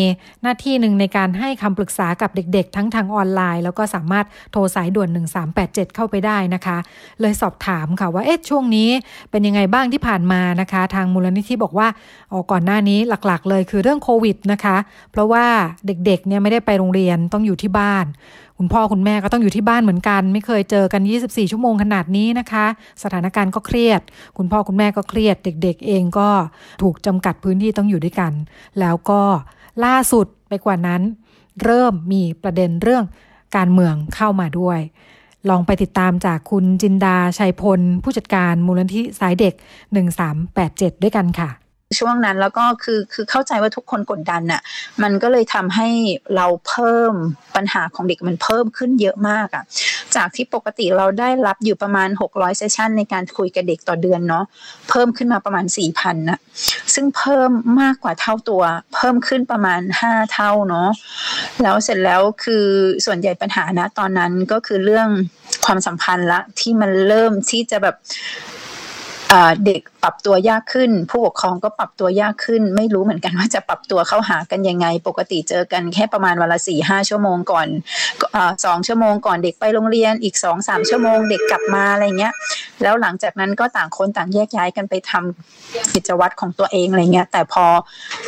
[0.42, 5.08] หน้าที่หนึ่งในการให้คำปรึกษากับเด็กๆ ทั้งทางออนไลน์ แล้วก็สามารถโทรสายด่วน
[5.52, 6.78] 1387 เข้าไปได้นะคะ
[7.20, 8.90] เลยสอบถามค่ะว่าเอ๊ะช่วงนี้
[9.30, 11.88] เป็นยังไงบ้างที่ผ่านมานะคะ ทางมูลนิธิบอกว่า
[12.32, 14.76] อ๋อก่อนหน้านี้หลักๆ เลยคือเรื่องโควิดนะคะ
[15.12, 15.44] เพราะว่า
[15.86, 18.06] เด็กๆเนี่ยไม่ได้ไปโรงเรียนต้องอยู่ที่บ้าน
[18.58, 22.66] คุณพ่อคุณแม่ก็ต้องอยู่ที่บ้านเหมือนกัน ไม่เคยเจอกัน 24 ชั่วโมงขนาดนี้นะคะ
[23.02, 24.00] สถานการณ์ก็เครียด
[24.36, 26.30] คุณพ่อคุณแม่ก็เครียด เด็ก ๆ เองก็
[26.82, 28.32] ถูกจำกัดพื้นที่ต้องอยู่ด้วยกัน
[28.80, 29.22] แล้วก็
[29.84, 31.02] ล่าสุดไปกว่านั้น
[31.62, 33.04] เริ่มมีประเด็นเรื่อง
[33.56, 34.78] การเมืองเข้ามาด้วย
[35.48, 39.54] ลองไปติดตามจากคุณจินดาชัยพล ผู้จัดการมูลนิธิสายเด็ก
[40.28, 41.50] 1387 ด้วยกันค่ะ
[41.98, 44.60] ช่วงนั้นแล้วก็คือคือเข้าใจว่าทุกคนกดดันน่ะ
[45.02, 45.88] มันก็เลยทำให้
[46.36, 47.12] เราเพิ่ม
[47.56, 49.64] ปัญหาของเด็กมันเพิ่มขึ้นเยอะมากอะ่ะ
[50.16, 54.44] จากที่ปกติเราได้รับอยู่ประมาณ 600เซสชันในการคุยกับเด็กต่อเดือนเนาะ
[54.88, 56.38] เพิ่มขึ้นมาประมาณ 4,000นะ
[56.94, 58.62] ซึ่งเพิ่มมากกว่าเท่าตัว
[58.94, 60.88] เพิ่มขึ้นประมาณ 5 เท่าเนาะ
[61.62, 62.64] แล้วเสร็จแล้วคือ
[63.06, 65.08] ส่วนใหญ่ปัญหานะตอนนั้นก็คือเรื่อง
[65.64, 67.96] ความสัมพันธ์ละที่มันเริ่มที่จะแบบ
[69.66, 77.68] เด็กปรับตัวยากขึ้น ผู้ปกครองก็ปรับตัวยากขึ้น ไม่รู้เหมือนกันว่าจะปรับตัวเข้าหากันยังไง ปกติเจอกันแค่ประมาณวันละสี่ห้าชั่วโมงก่อน
[78.64, 82.32] สองชั่วโมงก่อนเด็กไปโรงเรียนอีกสองสามชั่วโมงเด็กกลับมาอะไรเงี้ย
[82.82, 87.64] แล้วหลังจากนั้นก็ต่างคนต่างแยกย้ายกันไปทำกิจวัตรของตัวเองอะไรเงี้ย แต่พอ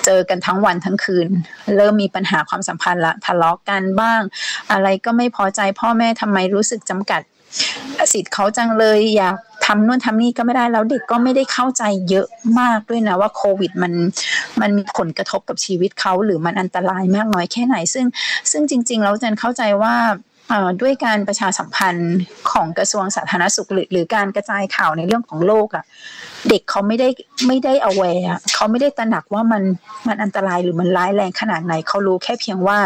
[0.05, 1.29] เจอกันทั้งวันทั้งคืน
[1.77, 4.21] เริ่มมีปัญหาความสัมพันธ์ละทะเลาะกันบ้าง
[4.73, 7.23] อะไรก็ไม่พอใจพ่อแม่ทำไมรู้สึกจำกัด
[8.13, 9.37] สิทธิ์เขาจังเลยอยาก
[9.67, 12.27] ทำนู่นทำนี่ก็ไม่ได้แล้วเด็กก็ไม่ได้เข้าใจเยอะ
[12.61, 13.93] มากด้วยนะว่าโควิดมัน
[14.61, 18.07] มันมีผลกระทบกับชีวิตเขาหรือมันอันตรายมากน้อยแค่ไหน ซึ่ง
[18.51, 19.95] ซึ่งจริง ๆ แล้วจันเข้าใจว่า
[20.83, 22.17] ด้วยการประชาสัมพันธ์
[22.51, 25.85] ของกระทรวงสาธารณสุขหรือหรือการกระจายข่าวในเรื่องของโรคอะ
[26.49, 27.09] เด็กเขาไม่ได้
[27.47, 29.63] ไม่ได้ aware เขาไม่ได้ตระหนักว่ามัน
[30.07, 32.79] มันอันตรายหรือมันร้ายแรงขนาดไหน เขารู้แค่เพียงว่า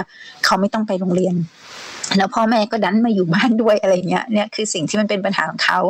[0.45, 1.35] เขาไม่ต้องไปโรงเรียน
[2.17, 5.81] แล้วพ่อแม่ก็ดันมาอยู่บ้านด้วยอะไรเงี้ยเนี่ยคือสิ่งที่มันเป็นปัญหาของเขา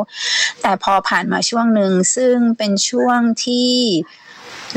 [0.61, 3.69] แต่พอผ่านมาช่วงหนึ่งซึ่งเป็นช่วงที่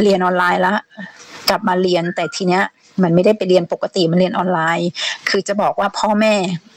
[0.02, 0.78] เรียนออนไลน์แล้ว
[1.48, 2.64] กลับมาเรียนแต่ทีเนี้ย
[3.02, 4.88] มันไม่ได้ไปเรียนปกติมันเรียนออนไลน์
[5.28, 6.34] คือจะบอกว่าพ่อแม่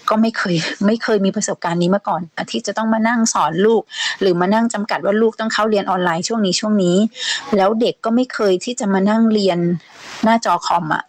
[0.10, 2.22] ก็ไม่เคยไม่เคยมีประสบการณ์นี้มาก่อน
[2.52, 3.82] ที่จะต้องมานั่งสอนลูก
[4.22, 6.98] หรือมานั่งจำกัดว่าลูกต้องเข้าเรียนออนไลน์ช่วงนี้ช่วงนี้
[7.58, 9.60] แล้วเด็กก็ไม่เคยที่จะมานั่งเรียน
[10.26, 11.04] หน้าจอคอมอะ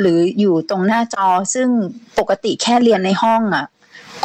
[0.00, 1.68] หรืออยู่ตรงหน้าจอซึ่ง
[2.18, 3.66] ปกติแค่เรียนในห้องอะ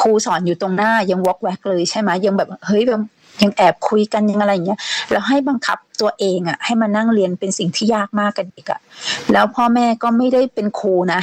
[0.01, 3.01] ครูสอนอยู่ตรงหน้ายังวอกแวกเลยใช่ไหมยังแบบเฮ้ยแบบ
[3.43, 4.79] ยังแอบคุยกันยังอะไรอย่างเงี้ย
[5.11, 8.79] แล้วให้บังคับตัวเองอะให้มานั่งเรียนเป็นสิ่งที่ยากมากกับเด็กอะ
[9.33, 11.21] แล้วพ่อแม่ก็ไม่ได้เป็นครูนะ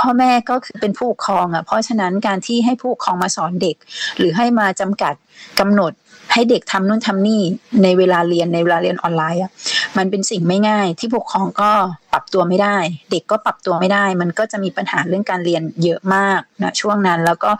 [0.00, 3.76] พ่อแม่ก็คือเป็นผู้ปกครองอะเพราะฉะนั้นการที่ให้ผู้ปกครองมาสอนเด็ก
[4.18, 5.14] หรือให้มาจำกัด
[5.60, 5.92] กำหนด
[6.34, 7.42] ให้เด็กทำนู่นทำนี่
[7.82, 9.52] ในเวลาเรียนในเวลาเรียนออนไลน์อะ
[9.96, 11.70] มันเป็นสิ่งไม่ง่าย ที่ผู้ปกครองก็
[12.12, 12.76] ปรับตัวไม่ได้
[13.10, 17.50] เด็กก็ปรับตัวไม่ได้ มันก็จะมีปัญหาเรื่องการเรียนเยอะมากนะช่วงนั้น แล้วก็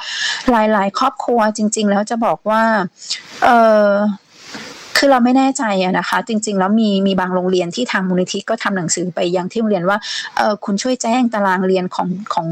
[0.51, 2.63] หลาย ๆ ครอบครัวจริง ๆ แล้วจะบอกว่า
[3.45, 3.49] เอ
[3.87, 3.89] อ
[4.99, 9.99] คือเราไม่แน่ใจอะนะคะ จริง ๆ แล้วมีมีบางโรงเรียนที่ทางมูลนิธิก็ทำหนังสือไปยังที่โรงเรียนว่า
[10.37, 12.49] เออคุณช่วยแจ้งตารางเรียนของของ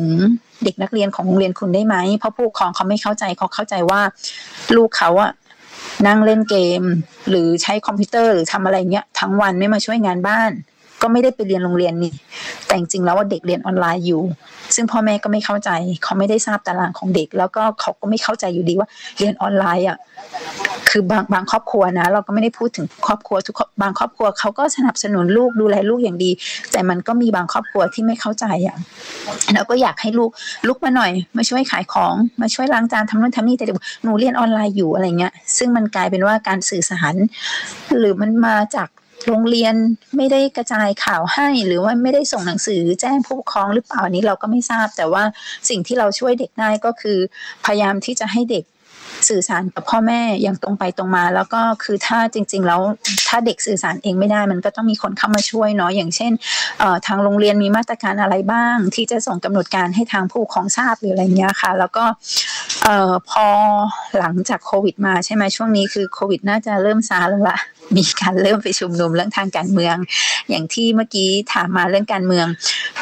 [0.64, 4.00] เด็กนักเรียนของโรงเรียนคุณได้ไหมเพราะผู้ปกครองเขาไม่เข้าใจเขาเข้าใจว่า
[4.76, 5.30] ลูกเขาอะ
[6.06, 6.82] นั่งเล่นเกม
[7.28, 10.50] หรือใช้คอมพิวเตอร์หรือทำอะไรเงี้ยทั้งวันไม่มาช่วยงานบ้าน
[11.02, 12.12] ก็ไม่ได้ไปเรียนโรงเรียนนี่
[12.66, 14.22] แต่จริงๆแล้วว่าเด็กเรียนออนไลน์อยู่
[14.74, 15.70] ซึ่งพ่อแม่ก็ไม่เข้าใจ
[16.04, 18.88] เขาไม่ได้ทราบตารางของเด็ก แล้วก็เขาก็ไม่เข้าใจอยู่ดีว่า
[19.18, 19.98] เรียนออนไลน์อะ
[20.88, 26.30] คือบางบางครอบครัวนะ เราก็ไม่ได้พูดถึงครอบครัวทุกบางครอบครัวเขาก็สนับสนุนลูกดูแลลูกอย่างดี
[26.72, 28.76] แต่มันก็มีบางครอบครัวที่ไม่เข้าใจอะ
[29.54, 30.30] เราก็อยากให้ลูก
[30.68, 37.14] ลุกมาหน่อย มาช่วยขายของมาช่วยล้างจานทำนู่นทำนี่แต่เด็กหนูเรียนออนไลน์อยู่อะไรเงี้ย ซึ่งมันกลายเป็นว่าการสื่อสาร
[37.98, 38.88] หรือมันมาจาก
[39.26, 39.74] โรงเรียน
[40.16, 45.24] ไม่ได้กระจายข่าวให้ หรือว่าไม่ได้ส่งหนังสือแจ้งผู้ปกครองหรือเปล่านี้เราก็ไม่ทราบ แต่ว่า
[45.68, 47.18] สิ่งที่เราช่วยเด็กได้ก็คือ
[47.64, 48.64] พยายามที่จะให้เด็ก
[49.28, 52.80] สื่อสารกับพ่อแม่อย่างตรงไปตรงมา แล้วก็คือถ้าจริง ๆ แล้ว
[53.28, 56.32] ถ้าเด็กสื่อสารเองไม่ได้ มันก็ต้องมีคนเข้ามาช่วยเนาะอย่างเช่น
[57.06, 62.04] ทางโรงเรียนมีมาตรการอะไรบ้าง ที่จะส่งกำหนดการให้ทางผู้ปกครองทราบหรืออะไรเงี้ยค่ะ แล้วก็
[62.84, 63.46] เอ่อพอ
[64.18, 67.58] หลังจากโควิดมาใช่ไหมช่วงนี้คือโควิดน่าจะเริ่มซาลงละ
[67.96, 69.96] มีการเริ่มไปชุมนุมเรื่องทางการเมือง
[70.50, 72.46] อย่างที่เมื่อกี้ถามมาเรื่องการเมือง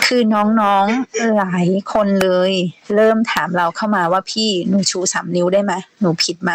[0.07, 2.53] คือน้องๆหลายคนเลย
[2.95, 6.53] เริ่มถามเราเข้ามาว่าพี่หนูชูสามนิ้วได้ไหมหนูผิดไหม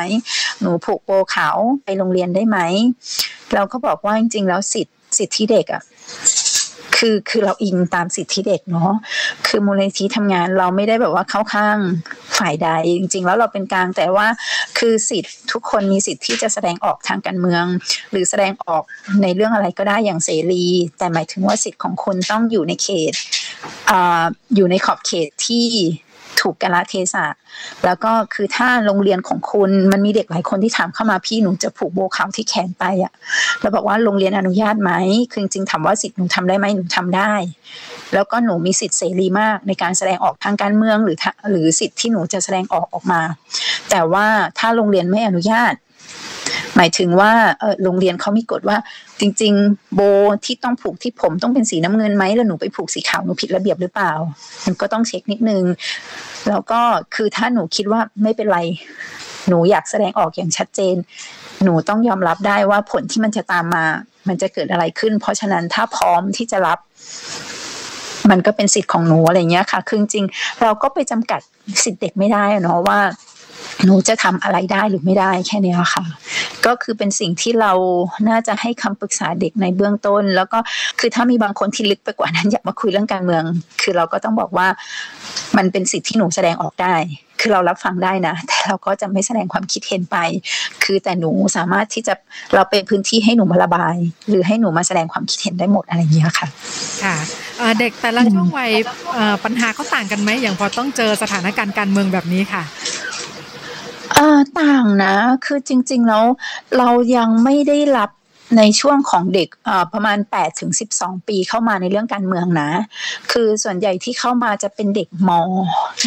[0.61, 2.57] หนูผูกโบขาวไปโรงเรียนได้ไหม
[3.53, 5.81] เราก็บอกว่าจริงๆแล้วสิทธิสิทธิเด็กอะ
[6.97, 8.91] คือคือเราอิงตามสิทธิเด็กเนาะ
[9.47, 11.77] คือมูลนิธิทำงานเราไม่ได้แบบว่าเข้าข้าง
[12.37, 14.27] ฝ่ายใดจริง ๆ แล้วเราเป็นกลางแต่ว่า
[14.77, 17.65] คือสิทธิ์ทุกคนมีสิทธิ์ที่จะแสดงออกทางการเมือง
[18.11, 18.83] หรือแสดงออก
[19.21, 20.65] ในเรื่องอะไรก็ได้อย่างเสรี
[20.97, 23.13] แต่หมายถึงว่าสิทธิ์ของคุณต้องอยู่ในเขต
[23.89, 23.91] อ
[24.55, 25.67] อยู่ในขอบเขตที่
[26.41, 27.25] ถูกกาลเทศะ
[27.85, 33.13] แล้วก็คือถ้าโรงเรียนของคุณมันมีเด็กหลายคนที่ถามเข้ามาพี่หนูจะผูกโบเขาที่แขนไปอะ
[33.61, 34.91] เราบอกว่าโรงเรียนอนุญาตไหม
[35.31, 37.33] คือจริงๆถามว่าสิทธิ์หนูทำได้ไหมหนูทำได้
[38.13, 41.17] แล้วก็หนูมีสิทธิ์เสรีมากในการแสดงออกทางการเมืองหรือ
[41.51, 43.21] หรือสิทธิ์ที่หนูจะแสดงออกออกมา
[43.89, 44.27] แต่ว่า
[44.59, 45.73] ถ้าโรงเรียนไม่อนุญาต
[46.77, 47.31] หมายถึงว่า
[47.83, 48.77] โรงเรียนเขามีกฎว่า
[49.19, 50.01] จริง ๆ โบ
[50.45, 54.11] ที่ต้องผูกที่ผมต้องเป็นสีน้ำเงินไหมแล้วหนูไปผูกสีขาวหนูผิดระเบียบหรือเปล่า
[54.65, 55.63] มันก็ต้องเช็คนิดนึง
[56.49, 56.81] แล้วก็
[57.15, 58.59] คือถ้าหนูคิดว่าไม่เป็นไร
[59.47, 60.95] หนูอยากแสดงออกอย่างชัดเจน
[61.63, 63.85] หนูต้องยอมรับได้ว่าผลที่มันจะตามมา
[64.27, 66.79] มันจะเกิดอะไรขึ้น เพราะฉะนั้นถ้าพร้อมที่จะรับ
[68.31, 70.25] มันก็เป็นสิทธิ์ของหนูอะไรเงี้ยค่ะ คือจริง
[70.61, 71.41] เราก็ไปจำกัด
[71.83, 72.99] สิทธิ์เด็กไม่ได้เนาะว่า
[73.85, 76.03] หนูจะทำอะไรได้หรือไม่ได้แค่นี้ค่ะ
[76.65, 77.71] ก็คือเป็นสิ่งที่เรา
[78.29, 80.59] น่าจะให้คำปรึกษาเด็กในเบื้องต้น แล้วก็
[80.99, 83.43] คือถ้ามีบางคนที่ลึกไปกว่านั้น อยากมาคุยเรื่องการเมือง
[83.81, 84.67] คือเราก็ต้องบอกว่า
[85.57, 86.95] มันเป็นสิทธิ์ที่หนูแสดงออกได้
[87.41, 90.17] คือเรารับฟังได้นะ แต่เราก็จะไม่แสดงความคิดเห็นไป
[90.83, 92.13] คือแต่หนูสามารถที่จะ
[92.55, 93.95] เราเป็นพื้นที่ให้หนูมาระบาย
[94.29, 96.47] หรือให้หนูมาแสดงความคิดเห็นได้หมดอะไรอย่างเงี้ยค่ะ
[97.03, 97.15] ค่ะ
[97.79, 98.71] เด็กแต่ละช่วงวัย
[99.43, 102.63] ปัญหาเขาต่างกันไหมอย่างพอต้องเจอสถานการณ์การเมืองแบบนี้ค่ะ
[104.61, 106.25] ต่างนะ คือจริง ๆ แล้ว
[106.77, 108.09] เรายังไม่ได้รับ
[108.57, 109.49] ในช่วงของเด็ก
[109.93, 112.69] ประมาณ8ถึง12 ปีเข้ามาในเรื่องการเมืองนะ
[113.31, 115.31] คือส่วนใหญ่ที่เข้ามาจะเป็นเด็กม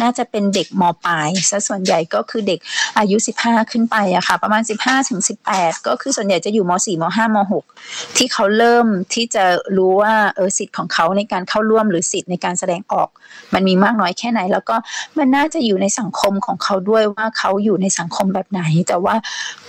[0.01, 2.59] น่าจะเป็นเด็กมปลายซะส่วนใหญ่ก็คือเด็ก
[2.99, 5.21] อายุ 15 ขึ้นไปอะค่ะ ประมาณ 15ถึง
[5.53, 7.37] 18 ก็คือส่วนใหญ่จะอยู่ม 4 ม 5 ม
[7.75, 9.43] 6 ที่เขาเริ่มที่จะ
[9.77, 13.09] รู้ว่าเออสิทธิ์ของเขาในการเข้าร่วมหรือสิทธิ์ในการแสดงออก
[13.53, 14.75] มันมีมากน้อยแค่ไหน แล้วก็
[15.17, 19.15] มันน่าจะอยู่ในสังคมของเขาด้วยว่าเขาอยู่ในสังคมแบบไหน แต่ว่า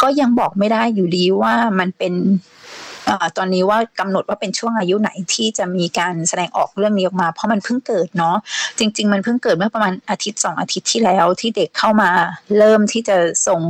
[0.03, 2.15] ก็ยังบอกไม่ได้อยู่ดีว่ามันเป็น
[3.39, 8.37] ตอนนี้ว่ากำหนดว่าเป็นช่วงอายุไหนที่จะมีการแสดงออกเรื่องนี้ออกมา เพราะมันเพิ่งเกิดเนาะ
[8.79, 12.11] จริง ๆ มันเพิ่งเกิดเมื่อประมาณอาทิตย์สองอาทิตย์ที่แล้วที่เด็กเข้ามา
[12.59, 13.61] เริ่มที่จะส่ง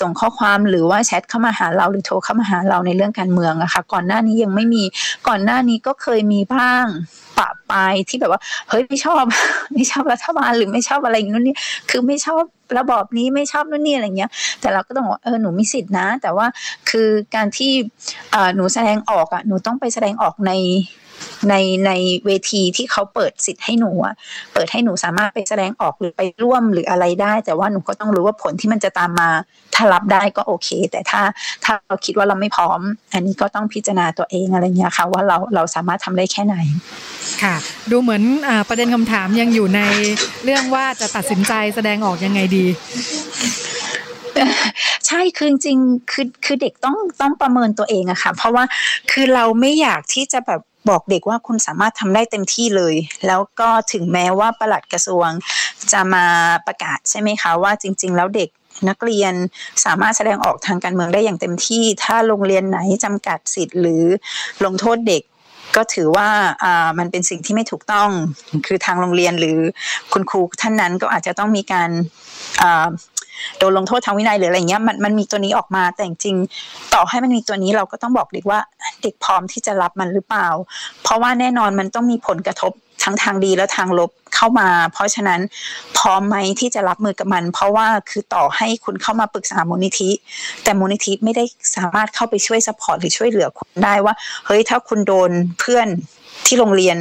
[0.00, 4.84] ส่งข้อความหรือว่าแชทเข้ามาหาเราหรือโทรเข้ามาหาเราในเรื่องการเมืองอะค่ะก่อนหน้านี้ยังไม่มี
[5.28, 6.86] ก่อนหน้านี้ก็เคยมีบ้าง
[7.42, 7.72] ปะป
[8.08, 9.22] ที่แบบว่า เฮ้ยไม่ชอบ
[9.74, 11.56] ไม่ชอบรัฐบาลหรือไม่ชอบอะไรอย่างนู้นนี่
[11.90, 12.42] คือไม่ชอบ
[12.78, 16.46] ระบอบนี้ไม่ชอบนู่นนี่อะไรเงี้ย แต่เราก็ต้องบอกเออหนูมีสิทธินะ แต่ว่า
[16.90, 17.72] คือการที่
[18.54, 20.52] หนูแสดงออกอะหนูต้องไปแสดงออกใน
[21.48, 21.54] ใน
[21.86, 21.90] ใน
[22.26, 24.14] เวทีที่เขาเปิดสิทธิ์ให้หนูอะ
[24.54, 29.30] เปิดให้หนูสามารถไปแสดงออกหรือไปร่วมหรืออะไรได้ แต่ว่าหนูก็ต้องรู้ว่าผลที่มันจะตามมา
[29.74, 31.22] ถ้ารับได้ก็โอเค แต่ถ้า
[31.64, 32.80] ถ้าเราคิดว่าเราไม่พร้อม
[33.12, 36.56] อันนี้ก็ต้องพิจารณาตัวเองอะไรเงี้ยค่ะ ว่าเราเราสามารถทำได้แค่ไหน
[37.42, 37.54] ค่ะ
[37.90, 39.80] ดูเหมือนอประเด็นคำถามยังอยู่ใน
[40.44, 42.66] เรื่องว่าจะตัดสินใจแสดงออกยังไงดี
[45.06, 45.78] ใช่คือจริง
[46.12, 48.64] คือคือเด็กต้องต้องประเมินตัวเองอะค่ะ เพราะว่า
[49.10, 52.94] คือเราไม่อยากที่จะแบบ บอกเด็กว่าคุณสามารถทำได้เต็มที่เลย
[53.26, 55.28] แล้วก็ถึงแม้ว่าประหลัดกระทรวง
[55.92, 56.26] จะมา
[56.66, 58.48] ประกาศใช่ไหมคะว่าจริง ๆ แล้วเด็ก
[58.88, 59.34] นักเรียน
[59.84, 64.04] สามารถแสดงออกทางการเมืองได้อย่างเต็มที่ ถ้าโรงเรียนไหนจำกัดสิทธิ์หรือ
[64.64, 65.22] ลงโทษเด็ก
[65.76, 66.28] ก็ถือว่า
[66.64, 68.08] อ่ามันเป็นสิ่งที่ไม่ถูกต้อง
[68.66, 69.58] คือทางโรงเรียนหรือ
[70.12, 71.90] คุณครูท่านนั้นก็อาจจะต้องมีการ
[72.62, 72.86] อ่า
[73.58, 76.36] โดนลงโทษทางวินัยหรืออะไรเงี้ยมันมันมีตัวนี้ออกมาแต่จริง
[76.94, 78.60] ต่อให้มันมีตัวนี้เราก็ต้องบอกเด็กว่า
[79.02, 80.48] เด็กพร้อมที่จะรับมันหรือเปล่า
[81.02, 82.72] เพราะว่าแน่นอนมันต้องมีผลกระทบ
[83.04, 85.40] ทั้งทางดีและทางลบเข้ามา เพราะฉะนั้น
[85.98, 90.10] พร้อมไหมที่จะรับมือกับมัน เพราะว่าคือต่อให้คุณเข้ามาปรึกษามูลนิธิ
[90.64, 91.44] แต่มูลนิธิไม่ได้
[91.76, 94.14] สามารถเข้าไปช่วย support หรือช่วยเหลือคุณได้ว่า
[94.46, 95.88] เฮ้ยถ้าคุณโดนเพื่อน
[96.46, 96.96] ที่โรงเรียน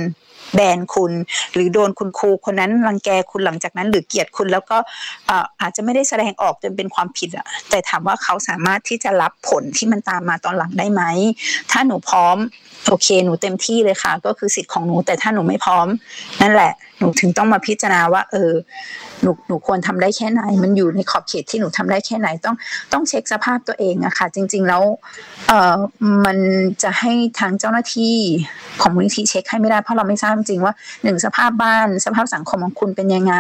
[0.53, 1.11] ban คุณ
[1.53, 4.77] หรือโดนคุณครูคนนั้นรังแกคุณหลังจากนั้น หรือเกลียดคุณแล้วก็
[5.61, 11.03] อาจจะไม่ได้แสดงออกจนเป็นความผิดอะแต่ถามว่าเขาสามารถที่จะรับผลที่มันตามมาตอนหลังได้ไหม
[11.71, 12.37] ถ้าหนูพร้อม
[12.87, 15.87] โอเค หนูเต็มที่เลยค่ะ ก็คือสิทธิ์ของหนูแต่ถ้าหนูไม่พร้อม
[16.41, 18.51] นั่นแหละ หนูถึงต้องมาพิจารณาว่า เออ
[19.23, 22.55] หนูหนูควรทำได้แค่ไหน มันอยู่ในขอบเขตที่หนูทำได้แค่ไหน ต้อง
[22.93, 24.83] ต้องเช็คสภาพตัวเองอะค่ะ จริง ๆ แล้ว
[25.47, 25.79] เออ
[26.25, 26.37] มัน
[26.83, 28.15] จะให้ทางเจ้าหน้าที่
[28.81, 33.35] ของมูลนิธิเช็คให้ไม่ได้เพราะเราไม่ทราบจริงว่าหนึ่งสภาพบ้านสภาพสังคมของคุณเป็นยังไง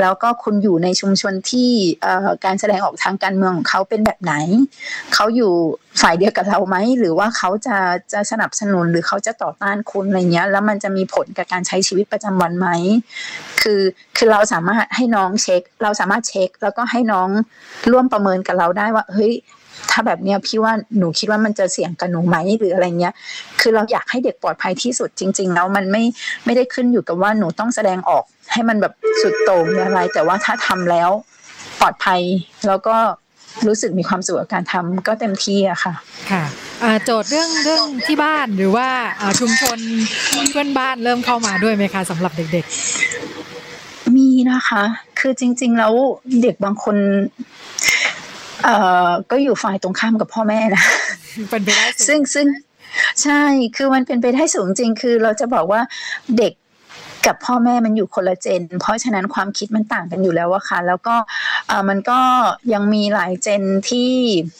[0.00, 1.70] แล้วก็คุณอยู่ในชุมชนที่
[2.44, 4.34] การแสดงออกทางการเมืองของเขาเป็นแบบไหน
[5.14, 5.52] เขาอยู่
[6.00, 7.76] ฝ่ายเดียวกับเราไหมหรือว่าเขาจะ
[8.12, 12.68] จะสนับสนุนหรือเขาจะต่อต้านคุณอะไรเงี้ย แล้วมันจะมีผลกับการใช้ชีวิตประจำวันไหม
[13.62, 13.80] คือ
[14.16, 17.28] คือเราสามารถให้น้องเช็ค เราสามารถเช็ค แล้วก็ให้น้อง
[17.92, 19.32] ร่วมประเมินกับเราได้ว่า เฮ้ย
[19.90, 23.14] ถ้าแบบเนี้ยพี่ว่าหนูคิดว่ามันจะเสี่ยงกับหนูไหมหรืออะไรเงี้ย
[23.60, 26.04] คือเราอยากให้เด็กปลอดภัยที่สุดจริง ๆ แล้วมันไม่
[26.44, 31.10] ไม่ได้ขึ้นอยู่กับว่าหนูต้องแสดงออกให้มันแบบสุดโต่งอะไร แต่ว่าถ้าทำแล้ว
[31.80, 32.20] ปลอดภัย
[32.66, 32.96] แล้วก็
[33.66, 35.94] รู้สึกมีความสุขกับการทำก็เต็มที่อะค่ะ
[36.30, 36.44] ค่ะ
[37.04, 38.88] โจทย์เรื่องเรื่องที่บ้านหรือว่า
[39.40, 39.78] ชุมชน
[40.50, 42.64] เพื่อนบ้านเริ่มเข้ามาด้วยไหมคะสำหรับเด็ก
[43.40, 44.82] ๆ มีนะคะ
[45.20, 45.92] คือจริง ๆ แล้ว
[46.42, 46.96] เด็กบางคน
[48.64, 50.84] เอ่อก็อยู่ฝ่ายตรงข้ามกับพ่อแม่นะ
[51.50, 52.46] เป็นไปได้ซึ่งซึ่ง
[53.22, 53.42] ใช่
[53.76, 55.80] คือมันเป็นไปได้สูงจริง คือเราจะบอกว่า
[56.38, 56.52] เด็ก
[57.26, 61.16] กับพ่อแม่มันอยู่คนละเจน เพราะฉะนั้นความคิดมันต่างกันอยู่แล้วอะค่ะ แล้วก็
[61.88, 62.20] มันก็
[62.72, 64.10] ยังมีหลายเจนที่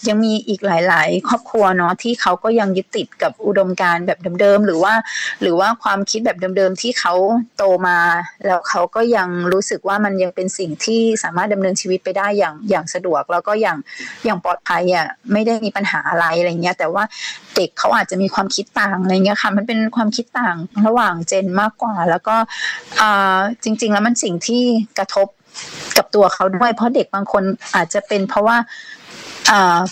[0.09, 4.95] ยังมีอีกหลาย ๆ ครอบครัวเนาะที่เขาก็ยังยึดติดกับอุดมการณ์แบบเดิมๆหรือว่า
[5.43, 7.15] หรือว่าความคิดแบบเดิมๆที่เขา
[7.57, 7.99] โตมา
[8.47, 13.79] แล้วเขาก็ยังรู้สึกว่ามันยังเป็นสิ่งที่สามารถดำเนินชีวิตไปได้อย่างอย่างสะดวก แล้วก็อย่าง
[14.25, 17.05] อย่างปลอดภัยอะไม่ได้มีปัญหาอะไรอะไรเงี้ยแต่ว่า
[17.57, 22.37] เด็กเขาอาจจะมีความคิดต่างอะไรเงี้ยค่ะมันเป็นความคิดต่างระหว่างเจนมากกว่า แล้วก็
[23.65, 24.63] จริง ๆ แล้วมันสิ่งที่
[24.99, 25.27] กระทบ
[25.97, 27.43] กับตัวเขาด้วย เพราะเด็กบางคน
[27.75, 28.57] อาจจะเป็นเพราะว่า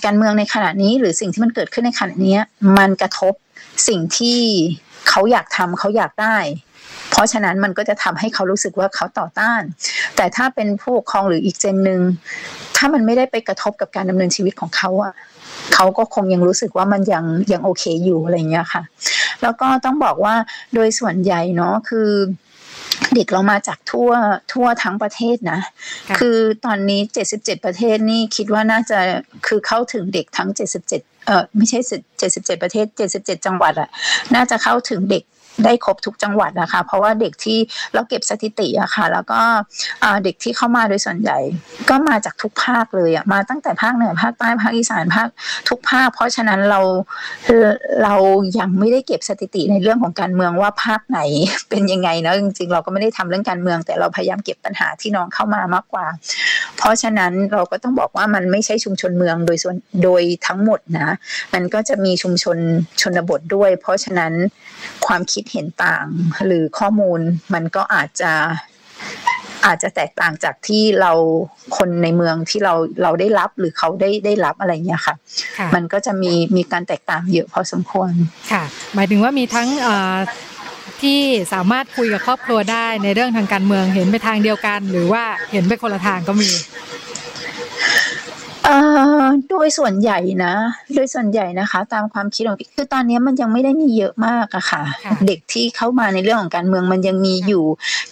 [0.04, 2.38] การเมืองในขณะนี้หรือสิ่งที่มันเกิดขึ้นในขณะนี้
[2.78, 3.32] มันกระทบ
[3.88, 4.40] สิ่งที่
[5.08, 6.36] เขาอยากทำเขาอยากได้
[7.10, 9.62] เพราะฉะนั้นมันก็จะทำให้เขารู้สึกว่าเขาต่อต้าน
[10.16, 12.00] แต่ถ้าเป็นผู้ปกครองหรืออีกเจนหนึ่ง
[12.76, 15.14] ถ้ามันไม่ได้ไปกระทบกับการดำเนินชีวิตของเขาอะ
[15.74, 18.82] เขาก็คงยังรู้สึกว่ามันยังยังโอเคอยู่อะไรเงี้ยค่ะ
[19.42, 20.34] แล้วก็ต้องบอกว่า
[20.74, 22.08] โดยส่วนใหญ่เนาะคือ
[23.14, 24.10] เด็กเรามาจากทั่ว
[24.52, 25.60] ทั่วทั้งประเทศนะ
[26.18, 28.98] คือตอนนี้เจ็ดสิบเจ็ดประเทศนี่คิดว่าน่าจะ
[29.46, 31.78] คือเข้าถึงเด็กทั้งเจ็ดสิบเจ็ดเออไม่ใช่
[32.18, 33.88] เจ็ดสิบเจ็ดประเทศเจ็ดสิบเจ็ดจังหวัดอะ
[34.34, 35.22] น่าจะเข้าถึงเด็ก
[35.64, 37.58] ได้ครบทุกจังหวัดนะคะ เพราะว่าเด็กที่
[37.94, 39.40] เราเก็บสถิติอะค่ะ แล้วก็
[40.24, 41.38] เด็กที่เข้ามาโดยส่วนใหญ่
[41.90, 45.28] ก็มาจากทุกภาคเลยอะมาตั้งแต่ภาคเหนือภาคใต้ภาคอีสานภาค
[45.68, 46.80] ทุกภาค เพราะฉะนั้นเรา
[48.02, 48.14] เรา
[48.58, 51.20] ยังไม่ได้เก็บสถิติในเรื่องของการเมืองว่าภาคไหน
[51.70, 56.06] เป็นยังไงเนาะจริงๆ เราก็ไม่ได้ทำเรื่องการเมือง แต่เราพยายามเก็บปัญหาที่น้องเข้ามามากกว่า
[56.78, 61.08] เพราะฉะนั้นเราก็ต้องบอกว่ามันไม่ใช่ชุมชนเมืองโดยส่วนโดยทั้งหมดนะ
[61.54, 62.58] มันก็จะมีชุมชน
[63.00, 64.32] ชนบทด้วย เพราะฉะนั้น
[65.06, 66.06] ความคิดเห็นต่าง
[66.46, 67.20] หรือข้อมูล
[67.54, 68.32] มันก็อาจจะ
[69.66, 71.12] อาจจะแตกต่างจากที่เรา
[71.76, 75.14] คนในเมืองที่เราเราได้รับหรือเขาได้ได้รับอะไรเงี้ยค่ะ
[75.74, 78.12] มันก็จะมีมีการแตกต่างเยอะพอสมควร
[78.52, 78.62] ค่ะ
[78.94, 79.68] หมายถึงว่ามีทั้ง
[81.02, 81.20] ที่
[81.52, 86.50] สามารถคุยกับครอบครัวได้ในเรื่องทางการเมืองเห็นไปทางเดียวกัน หรือว่าเห็นไปคนละทางก็มี
[89.50, 90.54] โดยส่วนใหญ่นะ
[90.94, 94.82] โดยส่วนใหญ่นะคะ ตามความคิดของคือตอนนี้มันยังไม่ได้มีเยอะมากอะค่ะ
[95.26, 97.64] เด็กที่เข้ามาในเรื่องของการเมืองมันยังมีอยู่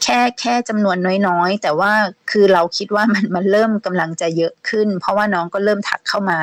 [0.03, 0.97] แค่แค่จำนวน
[1.29, 1.93] น้อยๆ แต่ว่า
[2.31, 6.39] คือเราคิดว่ามันมันเริ่มกำลังจะเยอะขึ้น เพราะว่าน้องก็เริ่มถักเข้ามา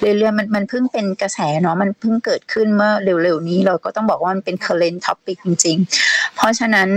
[0.00, 6.88] เรื่อยๆมันมันเพิ่งเป็นกระแสเนาะมันเพิ่งเกิดขึ้นเมื่อเร็วๆนี้เราก็ต้องบอกว่ามันเป็น current topic จริง ๆ เพราะฉะนั้น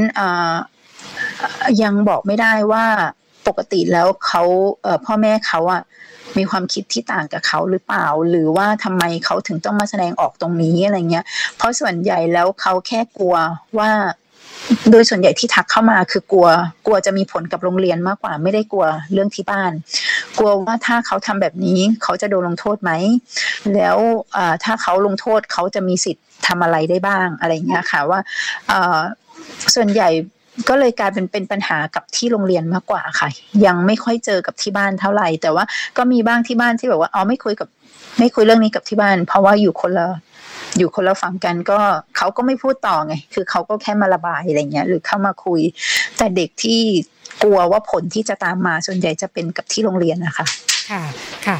[1.83, 2.85] ยังบอกไม่ได้ว่า
[3.47, 4.43] ปกติแล้วเขา
[5.05, 5.83] พ่อแม่เขาอะ
[6.37, 11.25] มีความคิดที่ต่างกับเขาหรือเปล่า หรือว่าทำไมเขาถึงต้องมาแสดงออกตรงนี้อะไรเงี้ย
[11.57, 13.35] เพราะส่วนใหญ่แล้วเขาแค่กลัว
[13.79, 13.91] ว่า
[14.91, 16.47] โดยส่วนใหญ่ที่ทักเข้ามาคือกลัว
[16.85, 19.71] กลัวจะมีผลกับโรงเรียนมากกว่า ไม่ได้กลัวเรื่องที่บ้าน
[20.37, 22.91] กลัวว่าถ้าเขาทำแบบนี้เขาจะโดนลงโทษไหม
[23.73, 23.97] แล้ว
[24.63, 28.19] ถ้าเขาลงโทษเขาจะมีสิทธิ์ทำอะไรได้บ้างอะไรเงี้ยค่ะว่า
[29.75, 30.09] ส่วนใหญ่
[30.69, 33.29] ก็เลยกลายเป็นเป็นปัญหากับที่โรงเรียนมากกว่าค่ะ
[33.65, 35.63] ยังไม่ค่อยเจอกับที่บ้านเท่าไหร่ แต่ว่า
[35.97, 37.67] ก็มีบ้างที่บ้านที่แบบว่าอ๋อไม่คุยกับ
[38.19, 40.07] ไม่คุยเรื่องนี้กับที่บ้าน เพราะว่าอยู่คนละ
[40.77, 41.79] อยู่คนละฝั่งกันก็
[42.17, 45.61] เขาก็ไม่พูดต่อไง คือเขาก็แค่มาระบายอะไรเงี้ย หรือเข้ามาคุย
[46.17, 46.81] แต่เด็กที่
[47.43, 50.45] กลัวว่าผลที่จะตามมาส่วนใหญ่จะเป็นกับที่โรงเรียนนะคะ
[50.91, 51.03] ค่ะ
[51.45, 51.57] ค่ะ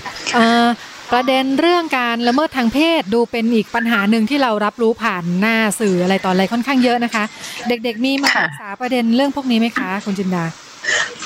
[1.13, 7.23] ประเด็นเรื่องการละเมิดทางเพศดูเป็นอีกปัญหาหนึ่งที่เรารับรู้ผ่านหน้าสื่ออะไรต่ออะไรค่อนข้างเยอะนะคะ
[7.67, 10.45] เด็กๆมีมาศึกษาประเด็นเรื่องพวกนี้ไหมคะ คุณจินดา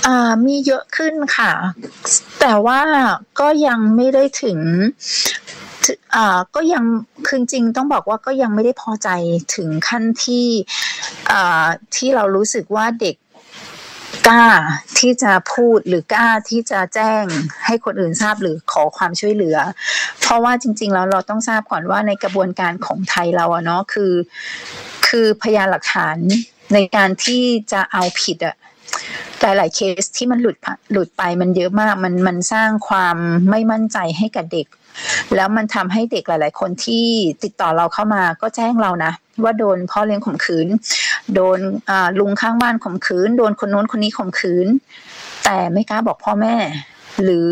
[0.06, 1.52] อ่ามีเยอะขึ้นค่ะ
[2.39, 2.82] แต่ว่า
[3.39, 4.60] ก็ยังไม่ได้ถึง
[6.15, 6.84] อ่าก็ยัง
[7.28, 9.10] คือจริงต้องบอกว่าก็ยังไม่ได้พอใจ
[9.56, 10.47] ถึงขั้นที่
[11.32, 13.15] อ่าที่เรารู้สึกว่าเด็ก
[14.28, 14.48] กล้า
[15.00, 17.24] ที่จะพูดหรือกล้าที่จะแจ้ง
[17.66, 19.58] ให้คนอื่นทราบหรือขอความช่วยเหลือ
[20.22, 24.13] เพราะว่าจริง ๆ แล้วเราต้องทราบก่อนว่าในกระบวนการของไทยเราอะเนาะคือ
[25.08, 26.18] คือพยานหลักฐาน
[26.74, 28.56] ในการที่จะเอาผิดอะ
[29.42, 30.58] หลายๆเคสที่มันหลุด
[30.92, 33.18] หลุดไปมันเยอะมากมันมันสร้างความ
[33.50, 34.68] ไม่มั่นใจให้กับเด็ก
[35.36, 37.05] แล้วมันทำให้เด็กหลาย ๆ คนที่
[37.43, 39.12] ติดต่อเราเข้ามาก็แจ้งเรานะ
[39.43, 40.67] ว่าโดนพ่อเลี้ยงข่มขืน
[41.36, 41.60] โดน
[42.19, 44.67] ลุงข้างบ้านข่มขืน โดนคนโน้นคนนี้ข่มขืน
[45.45, 46.55] แต่ไม่กล้าบอกพ่อแม่
[47.23, 47.47] หรือ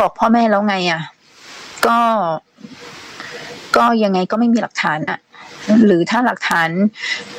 [0.00, 1.02] บอกพ่อแม่แล้วไงอะ
[1.86, 1.98] ก็
[3.76, 5.18] ก็ยังไงก็ไม่มีหลักฐานอะ
[5.86, 6.70] หรือถ้าหลักฐาน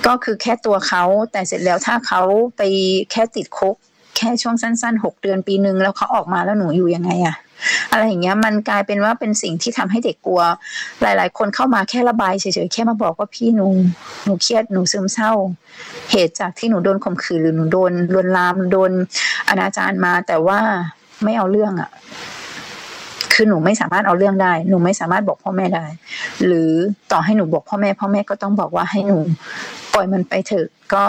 [0.06, 2.22] ก็คือแค่ตัวเขาแต่เสร็จแล้วถ้าเขา
[2.58, 2.62] ไป
[3.12, 3.76] แค่ติดคุก
[4.18, 7.36] แค่ช่วงสั้นๆหกเดือนปีหนึ่งแล้วเขาออกมาแล้วหนูอยู่ยังไงอะ
[7.92, 10.42] อะไรอย่างเงี้ยมันกลายเป็นว่าเป็นสิ่งที่ทำให้เด็กกลัว
[11.02, 13.68] หลาย ๆ คนเข้ามาแค่ระบายเฉยๆแค่มาบอกว่าพี่หนู
[14.26, 15.32] หนูเครียดหนูซึมเศร้า
[16.12, 18.92] เหตุจากที่หนูโดนข่มขืนหรือหนูโดนลวนลามโดน
[19.50, 20.60] อนาจารมา แต่ว่า
[21.24, 21.90] ไม่เอาเรื่องอะ่ะ
[23.34, 25.86] คือหนูไม่สามารถเอาเรื่องได้ หนูไม่สามารถบอกพ่อแม่ได้
[26.46, 26.72] หรือ
[27.12, 29.18] ต่อให้หนูบอกพ่อแม่ พ่อแม่ก็ต้องบอกว่าให้หนู
[29.94, 31.06] ปล่อยมันไปเถอะก็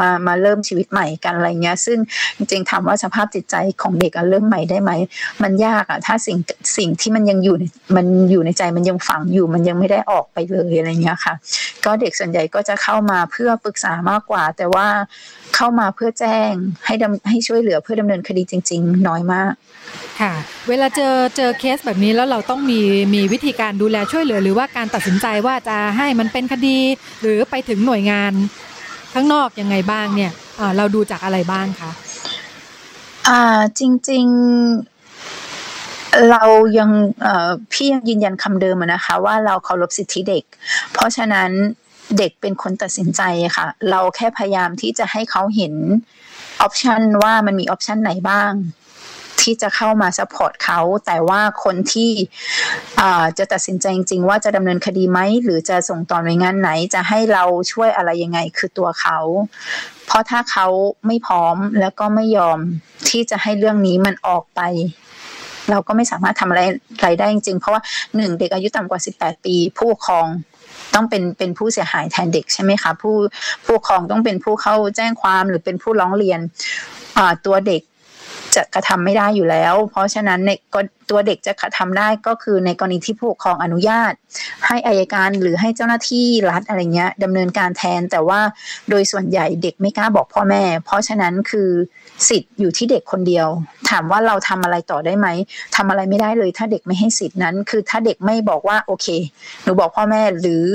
[0.00, 1.98] มามาเริ่มชีวิตใหม่กันอะไรเงี้ย ซึ่ง
[2.36, 4.90] จริงๆถามว่าสภาพจิตใจของเด็กเริ่มใหม่ได้ไหม
[5.42, 6.38] มันยากอะถ้าสิ่ง
[6.76, 7.56] สิ่งที่มันยังอยู่
[7.96, 11.34] มันอยู่ในใจมันยังฝังอยู่มันยังไม่ได้ออกไปเลยอะไรเงี้ยค่ะ
[11.84, 14.86] ก็เด็กส่วนใหญ่ก็จะเข้ามาเพื่อปรึกษามากกว่า แต่ว่า
[15.56, 16.52] เข้ามาเพื่อแจ้ง
[16.86, 19.52] ให้ดำให้ช่วยเหลือเพื่อดำเนินคดีจริง ๆ น้อยมาก
[20.20, 20.32] ค่ะ
[20.68, 22.80] เวลาเจอเจอเคสแบบนี้แล้วเราต้องมี
[23.14, 26.78] มีวิธีการดูแลช่วยเหลือ หรือว่าการตัดสินใจว่าจะให้มันเป็นคดี
[27.22, 28.32] หรือไปถึงหน่วยงาน
[29.12, 30.32] ข้างนอกยังไงบ้างเนี่ย
[30.76, 31.90] เราดูจากอะไรบ้างคะ
[33.28, 34.26] อ่าจริง
[35.04, 36.44] ๆ เรา
[36.78, 36.90] ยัง
[37.72, 40.44] พี่ยังยืนยันคำเดิมนะคะ ว่าเราเคารพสิทธิเด็ก
[40.92, 41.50] เพราะฉะนั้น
[42.18, 43.22] เด็กเป็นคนตัดสินใจ
[43.56, 45.74] ค่ะ เราแค่พยายามที่จะให้เขาเห็น
[46.60, 48.52] option ว่ามันมี option ไหนบ้าง
[49.42, 52.10] ที่จะเข้ามา support เขาแต่ว่าคนที่
[53.38, 59.18] จะตัดสินใจจริง ๆ ว่าจะดำเนินคดีไหมหรือจะส่งต่อหน่วยงานไหน จะให้เราช่วยอะไรยังไงคือตัวเขา
[60.06, 60.66] เพราะถ้าเขา
[61.06, 62.58] ไม่พร้อมแล้วก็ไม่ยอม
[63.08, 64.60] ที่จะให้เรื่องนี้มันออกไป
[65.70, 66.62] เราก็ไม่สามารถทำอะไร
[67.00, 67.82] ไรได้จริงๆ เพราะว่า
[68.16, 70.26] หนึ่งเด็กอายุต่ำกว่า 18 ปี ผู้ปกครอง
[70.94, 73.16] ต้องเป็นเป็นผู้เสียหายแทนเด็กใช่ไหมคะผู้
[73.64, 76.40] ผู้ปกครองต้องเป็นผู้เข้าแจ้งความหรือเป็นผู้ร้องเรียน
[77.46, 77.82] ตัวเด็ก
[78.56, 80.50] จะกระทำไม่ได้อยู่แล้ว เพราะฉะนั้นใน
[81.10, 84.12] ตัวเด็กจะกระทำได้ก็คือในกรณีที่ผู้ปกครองอนุญาต
[84.66, 88.40] ให้อายการหรือให้เจ้าหน้าที่รัฐอะไรเงี้ยดำเนินการแทน แต่ว่า
[88.90, 91.70] โดยส่วนใหญ่เด็กไม่กล้าบอกพ่อแม่ เพราะฉะนั้นคือ
[92.28, 93.48] สิทธิ์อยู่ที่เด็กคนเดียว
[93.90, 95.28] ถามว่าเราทำอะไรต่อได้ไหม
[95.76, 99.06] ทำอะไรไม่ได้เลย ถ้าเด็กไม่ให้สิทธินั้น คือถ้าเด็กไม่บอกว่าโอเค
[99.62, 100.66] หนูบอกพ่อแม่หรือ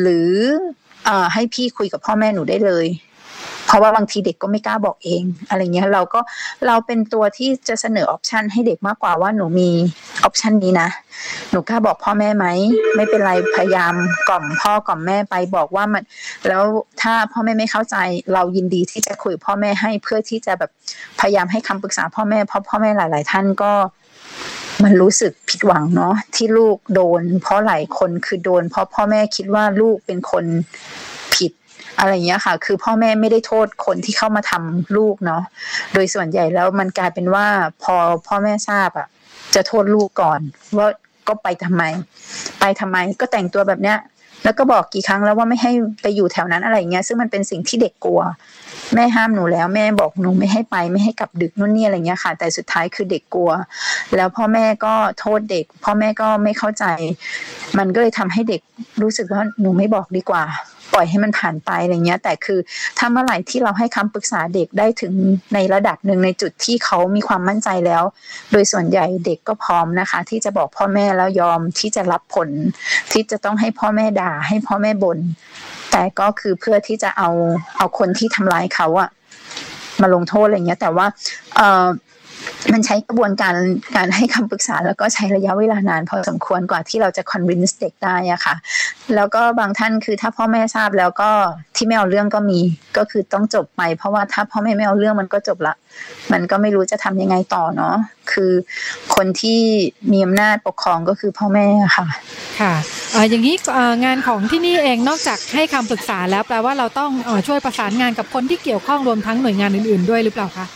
[0.00, 0.32] หรือ
[1.08, 2.86] อให้พี่คุยกับพ่อแม่หนูได้เลย
[3.66, 6.20] เพราะว่าบางทีเด็กก็ไม่กล้าบอกเอง อะไรเงี้ยเราก็
[6.66, 9.70] เราเป็นตัวที่จะเสนอออปชันให้เด็กมากกว่าว่าหนูมี
[10.24, 10.88] ออปชันนี้นะ
[11.50, 12.46] หนูกล้าบอกพ่อแม่ไหม
[12.96, 13.94] ไม่เป็นไรพยายาม
[14.28, 16.02] กล่อมพ่อกล่อมแม่ไปบอกว่ามัน
[16.48, 16.62] แล้ว
[17.02, 17.96] ถ้าพ่อแม่ไม่เข้าใจ
[18.32, 20.70] เรายินดีที่จะคุยพ่อแม่ให้เพื่อที่จะแบบ
[21.20, 23.72] พยายามให้คำปรึกษาพ่อแม่เพราะพ่อแม่หลาย ๆ ท่านก็
[24.84, 30.44] มันรู้สึกผิดหวังเนาะที่ลูกโดน เพราะหลายคนคือโดน เพราะพ่อแม่คิดว่าลูกเป็นคน
[31.98, 35.42] อะไรเงี้ยค่ะ คือพ่อแม่ไม่ได้โทษคนที่เข้ามาทำลูกเนาะ
[35.94, 37.46] โดยส่วนใหญ่แล้วมันกลายเป็นว่า
[37.82, 37.94] พอ
[38.26, 39.08] พ่อแม่ทราบอะ
[39.54, 40.40] จะโทษลูกก่อน
[40.78, 40.88] ว่า
[41.28, 41.82] ก็ไปทำไม
[42.60, 43.98] ไปทำไมก็แต่งตัวแบบเนี้ย
[44.44, 45.72] แล้วก็บอกกี่ครั้งแล้วว่าไม่ให้
[46.02, 48.20] ไปอยู่แถวนั้นอะไรเงี้ยซึ่งมันเป็นสิ่งที่เด็กกลัว
[48.94, 53.50] แม่ห้ามหนูแล้วแม่บอกหนูไม่ให้ไปไม่ให้กลับดึกนู่นนี่อะไรเงี้ยค่ะ แต่สุดท้ายคือเด็กกลัว
[54.16, 56.84] แล้วพ่อแม่ก็โทษเด็ก พ่อแม่ก็ไม่เข้าใจ
[57.78, 58.60] มันก็เลยทำให้เด็ก
[59.02, 60.44] รู้สึกว่าหนูไม่บอกดีกว่า
[60.92, 62.58] ปล่อยให้มันผ่านไปอะไรเงี้ย แต่คือ
[62.98, 65.12] ถ้าเมื่อไหร่ที่เราให้คำปรึกษาเด็กได้ถึง
[65.54, 68.02] ในระดับหนึ่งในจุดที่เขามีความมั่นใจแล้ว
[68.52, 72.48] โดยส่วนใหญ่เด็กก็พร้อมนะคะ ที่จะบอกพ่อแม่แล้วยอมที่จะรับผล
[73.12, 75.18] ที่จะต้องให้พ่อแม่ด่า ให้พ่อแม่บน่น
[75.90, 77.30] แต่ก็คือเพื่อที่จะเอา
[77.76, 79.10] เอาคนที่ทำร้ายเขาอะ
[80.00, 81.06] มาลงโทษอะไรเงี้ย แต่ว่า
[81.56, 81.86] เออ
[82.72, 83.54] มันใช้กระบวนการ
[83.96, 88.54] การให้คำปรึกษา แล้วก็ใช้ระยะเวลานานพอสมควรกว่าที่เราจะ convince เด็กได้อะค่ะ
[89.14, 91.30] แล้วก็บางท่านคือถ้าพ่อแม่ทราบแล้วก็
[91.76, 92.60] ที่ไม่เอาเรื่องก็มี
[92.96, 95.74] ก็คือต้องจบไป เพราะว่าถ้าพ่อแม่ไม่เอาเรื่องมันก็จบละ
[96.32, 97.94] มันก็ไม่รู้จะทำยังไงต่อเนาะ
[98.32, 98.52] คือ
[99.14, 99.60] คนที่
[100.12, 101.66] มีอำนาจปกครองก็คือพ่อแม่
[101.96, 102.06] ค่ะ
[102.60, 102.74] ค่ะ
[103.30, 103.56] อย่างนี้
[104.04, 107.10] งานของที่นี่เองนอกจากให้คำปรึกษาแล้วแปลว่าเราต้อง
[107.48, 110.66] ช่วยประสานงานกับคนที่เกี่ยวข้องรวมทั้งหน่วยงานอื่น ๆด้วยหรือเปล่าคะ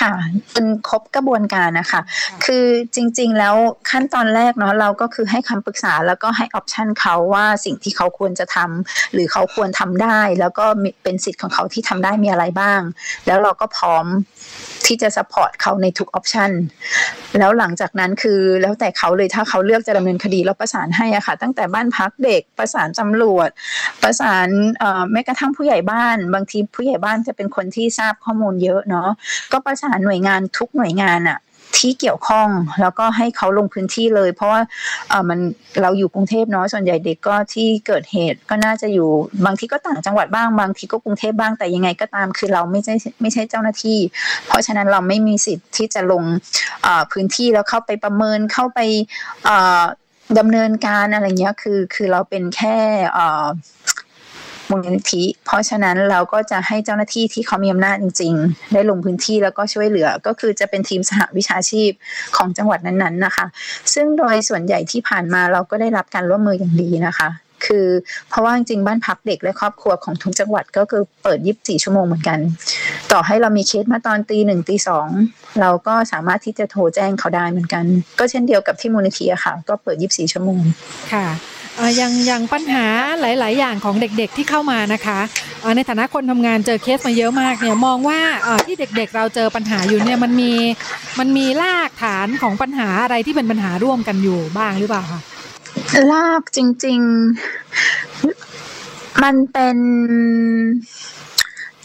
[0.00, 0.12] ค่ะ
[0.52, 2.00] เป็นครบกระบวนการนะคะ
[2.44, 3.56] คือจริง ๆ แล้ว
[3.90, 10.66] ขั้นตอนแรกเนาะเราก็คือให้คำปรึกษาแล้วก็ให้ option เขาว่าสิ่งที่เขาควรจะทำหรือเขาควรทำได้ แล้วก็
[11.02, 12.80] เป็นสิทธิ์ของเขาที่ทำได้มีอะไรบ้าง
[13.26, 14.06] แล้วเราก็พร้อม
[14.86, 16.50] ที่จะ support เขาในทุก option
[17.38, 23.48] แล้วหลังจากนั้นคือแล้วแต่เขาเลยถ้าเขาเลือกจะดำเนินคดีเราประสานให้อะค่ะ ตั้งแต่บ้านพักเด็กประสานตำรวจ
[24.02, 24.48] ประสาน
[25.12, 29.08] แม้กระทั่งผู้ใหญ่บ้าน บางทีผู้ใหญ่บ้านจะเป็นคนที่ทราบข้อมูลเยอะเนาะ
[29.52, 31.38] ก็ประสานหน่วยงานทุกหน่วยงานอะ
[31.78, 32.48] ที่เกี่ยวข้อง
[32.80, 34.60] แล้วก็ให้เขาลงพื้นที่เลย เพราะว่า
[35.08, 35.38] เออมัน
[35.82, 39.08] เราอยู่กรุงเทพเนาะส่วนใหญ่เด็กก็ที่เกิดเหตุก็น่าจะอยู่
[39.46, 43.98] บางทีก็ต่างจังหวัดบ้างบางทีก็กรุงเทพบ้างแต่ยังไงก็ตามคือเราไม่ใช่ไม่ใช่เจ้าหน้าที่
[44.46, 46.22] เพราะฉะนั้นเราไม่มีสิทธิ์ที่จะลง
[47.12, 48.80] พื้นที่แล้วเข้าไปประเมินเข้าไป
[50.38, 52.78] ดำเนินการอะไรเงี้ยคือคือเราเป็นแค่
[54.70, 61.90] มูลนิธิ เพราะฉะนั้นเราก็จะให้เจ้าหน้าที่ที่เขามีอำนาจจริง ๆ ได้ลงพื้นที่แล้วก็ช่วยเหลือ ก็คือจะเป็นทีมสหวิชาชีพ
[62.36, 63.46] ของจังหวัดนั้นๆนะคะ
[63.94, 67.30] ซึ่งโดยส่วนใหญ่ที่ผ่านมาเราก็ได้รับการร่วมมืออย่างดีนะคะ
[67.66, 67.86] คือ
[68.28, 72.38] เพราะว่าจริงบ้านพักเด็กและครอบครัวของทุกจังหวัดก็คือเปิดยีิบสี่ชั่วโมงเหมือนกัน
[73.12, 75.08] ต่อให้เรามีเคสมาตอนตีหนึ่งตีสอง
[75.60, 77.84] เราก็สามารถที่จะโทรแจ้งเขาได้เหมือนกัน
[78.18, 80.60] ก็เช่นเดียวกับที่มูลนิธิอะค่ะ ก็เปิดยีิบสี่ชั่วโมง
[81.12, 81.26] ค่ะ
[81.96, 82.86] อย่างอย่างปัญหา
[83.20, 85.18] หลาย ๆ อย่างของเด็กๆที่เข้ามานะคะ
[85.76, 88.20] ในฐานะคนทำงานเจอเคสมาเยอะมากเนี่ยมองว่า
[88.66, 90.52] ที่เด็กๆ เราเจอปัญหาอยู่เนี่ยมันมี
[91.18, 95.20] มันมีรากฐานของปัญหาอะไรที่เป็นปัญหาร่วมกันอยู่บ้างหรือเปล่าคะ
[96.12, 97.00] รากจริง
[97.96, 99.76] ๆ มันเป็น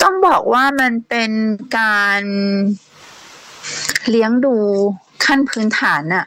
[0.01, 1.31] ต้องบอกว่ามันเป็น
[1.77, 2.21] การ
[4.09, 4.55] เลี้ยงดู
[5.25, 6.25] ขั้นพื้นฐานอะ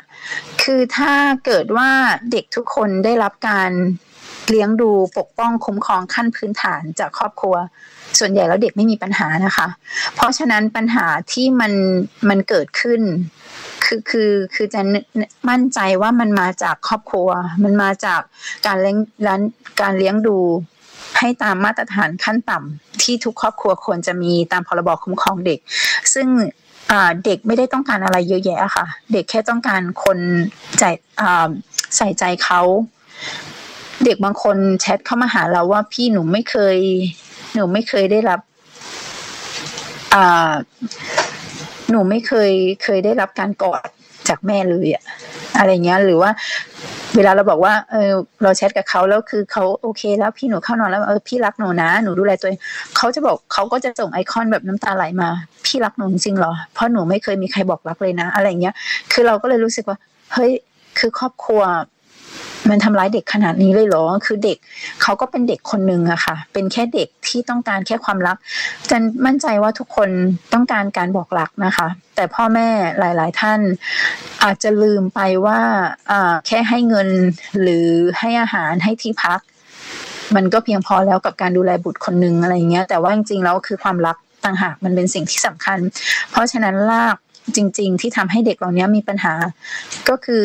[0.64, 1.12] คือถ้า
[1.46, 1.90] เกิดว่า
[2.32, 3.70] เด็กทุกคนได้รับการ
[4.50, 7.56] เลี้ยงดูปกป้องคุ้มครองขั้นพื้นฐานจากครอบครัว
[8.18, 9.66] ส่วนใหญ่แล้วเด็กไม่มีปัญหานะคะ
[10.14, 11.72] เพราะฉะนั้นปัญหาที่มัน
[12.28, 13.00] มันเกิดขึ้น
[13.84, 14.80] คือคือคือจะ
[15.48, 17.28] มั่นใจว่ามันมาจากครอบครัว
[17.64, 18.20] มันมาจาก
[18.66, 19.42] การเลี้ยงรัน
[19.80, 20.38] การเลี้ยงดู
[21.18, 25.58] ให้ตามมาตรฐานขั้นต่ำที่ทุกครอบครัวควรจะมีตามพรบคุ้มครองเด็ก
[26.14, 26.28] ซึ่ง
[27.24, 30.18] เด็กไม่ได้ต้องการอะไรเยอะแยะค่ะ เด็กแค่ต้องการคน
[30.78, 30.84] ใจ
[31.96, 32.60] ใส่ใจเขา
[34.04, 36.76] เด็กบางคนแชทเข้ามาหาเราว่าพี่หนูไม่เคย
[37.54, 38.40] หนูไม่เคยได้รับ
[41.90, 43.88] หนูไม่เคยเคยได้รับการกอด
[44.28, 45.04] จากแม่เลยอะ
[45.58, 46.30] อะไรเงี้ยหรือว่า
[47.16, 48.10] เวลาเราบอกว่าเออ
[48.42, 52.60] เราแชทกับเขาแล้วคือเขาโอเค แล้วพี่หนูเข้านอนแล้วเออพี่รักหนูนะหนูดูแลตัวเอง
[52.96, 55.28] เขาจะบอกเขาก็จะส่งไอคอนแบบน้ำตาไหลมา
[55.66, 58.74] พี่รักหนูจริงเหรอเพราะหนูไม่เคยมีใครบอกรักเลยนะ อะไรเงี้ย
[59.12, 59.98] คือเราก็เลยรู้สึกว่า
[60.34, 60.52] เฮ้ย
[60.98, 61.62] คือครอบครัว
[62.70, 64.58] มันทำร้ายเด็กขนาดนี้เลยเหรอ คือเด็ก
[65.02, 68.36] เขาก็เป็นเด็กคนหนึ่งอะค่ะ เป็นแค่เด็กที่ต้องการแค่ความรัก
[68.90, 70.08] จันมั่นใจว่าทุกคน
[70.52, 73.60] ต้องการการบอกรักนะคะ แต่พ่อแม่หลาย ๆ ท่าน
[74.44, 75.60] อาจจะลืมไปว่า
[76.46, 77.08] แค่ให้เงิน
[77.60, 77.86] หรือ
[78.18, 79.40] ให้อาหารให้ที่พัก
[80.36, 85.78] มันก็เพียงพอแล้วกับการดูแลบุตรคนหนึ่งอะไรเงี้ย แต่ว่าจริง ๆ แล้วคือความรักต่างหากมันเป็นสิ่งที่สำคัญ
[86.30, 87.16] เพราะฉะนั้นลาก
[87.56, 89.34] จริง ๆ ที่ทำให้เด็กเหล่านี้มีปัญหา
[90.08, 90.44] ก็คือ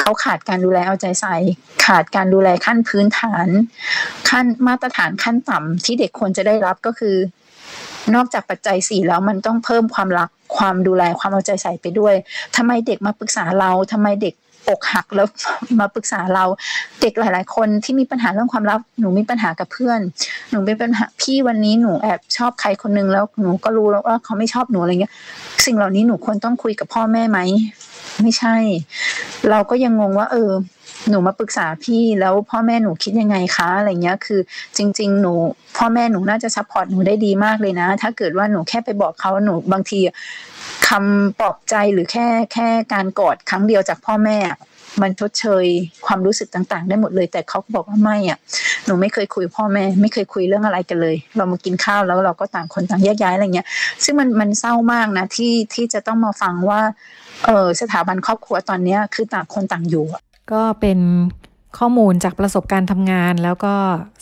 [0.00, 1.36] เขาขาดการดูแลเอาใจใส่
[1.84, 3.48] ขาดการดูแลขั้นพื้นฐาน
[4.30, 7.16] ขั้นมาตรฐานขั้นต่ำที่เด็กควรจะได้รับก็คือ
[8.14, 12.14] นอกจากปัจจัยสี่แล้วมันต้องเพิ่มความรักความดูแลความเอาใจใส่ไปด้วย
[12.56, 14.34] ทำไมเด็กมาปรึกษาเราทำไมเด็ก
[14.68, 15.26] อกหักแล้ว
[15.80, 16.44] มาปรึกษาเรา
[17.00, 20.00] เด็กหลาย ๆ คนที่มีปัญหาเรื่องความรักหนูมีปัญหากับเพื่อน
[20.50, 25.12] หนูเป็นปัญหาพี่วันนี้หนูแอบชอบใครคนนึงแล้วหนูก็รู้แล้วว่าเขาไม่ชอบหนูอะไรเงี้ย
[25.66, 27.38] สิ่งเหล่านี้หนูควรต้องคุยกับพ่อแม่ไหม
[28.20, 28.56] ไม่ใช่
[29.50, 30.52] เราก็ยังงงว่า เออ
[31.08, 34.40] หนูมาปรึกษาพี่แล้วพ่อแม่หนูคิดยังไงคะอะไรเงี้ยคือ
[34.76, 35.32] จริง ๆ หนู
[35.76, 40.00] พ่อแม่หนูน่าจะ support หนูได้ดีมากเลยนะ ถ้าเกิดว่าหนูแค่ไปบอกเขาหนูบางที
[40.88, 44.38] คำปลอบใจหรือแค่แค่การกอดครั้งเดียวจากพ่อแม่
[45.00, 45.64] มันชดเชย
[46.06, 48.38] ความรู้สึกต่างๆ ได้หมดเลย แต่เขาบอกว่าไม่อะ
[48.86, 53.66] หนูไม่เคยคุยพ่อแม่ ไม่เคยคุยเรื่องอะไรกันเลย เรามากินข้าวแล้วเราก็ต่างคนต่างแยกย้ายอะไรเงี้ย
[54.04, 56.80] ซึ่งมันมันเศร้ามากนะที่ที่จะต้องมาฟังว่า
[57.44, 60.04] เออสถาบันครอบครัวตอนเนี้ยคือต่างคนต่างอยู่
[60.52, 60.98] ก็เป็น
[61.78, 63.74] ข้อมูลจากประสบการณ์ทำงาน แล้วก็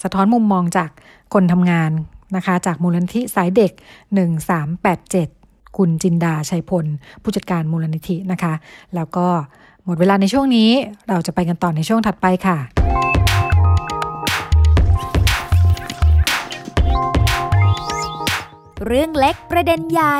[0.02, 0.90] สะท้อนมุมมองจาก
[1.34, 1.90] คนทำงาน
[2.36, 3.72] นะคะ จากมูลนิธิสายเด็ก
[4.94, 6.86] 1387 คุณจินดาชัยพล
[7.22, 8.54] ผู้จัดการมูลนิธินะคะ
[8.94, 9.26] แล้วก็
[9.90, 10.70] มดเวลาในช่วงนี้
[11.08, 12.58] เราจะไปกันต่อในช่วงถัดไปค่ะ
[18.86, 20.18] เรื่องเล็กประเด็นใหญ่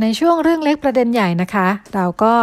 [0.00, 2.34] ในช่วงเรื่องเล็กประเด็นใหญ่นะคะ เราก็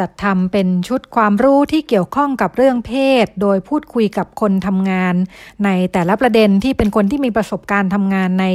[0.00, 2.92] จัดทำเป็นชุดความรู้ที่เกี่ยวข้องกับเรื่องเพ
[3.24, 5.14] ศ โดยพูดคุยกับคนทำงาน
[5.64, 8.46] ในแต่ละประเด็นที่เป็นคนที่มีประสบการณ์ทำงานใน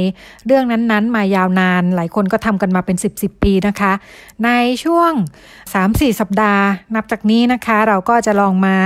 [0.46, 3.92] เรื่องนั้นๆ มายาวนาน หลายคนก็ทำกันมาเป็น 10บสปีนะคะ
[4.44, 4.50] ใน
[4.84, 5.12] ช่วง
[5.66, 8.76] 3-4 สัปดาห์ นับจากนี้นะคะ เราก็จะลองมา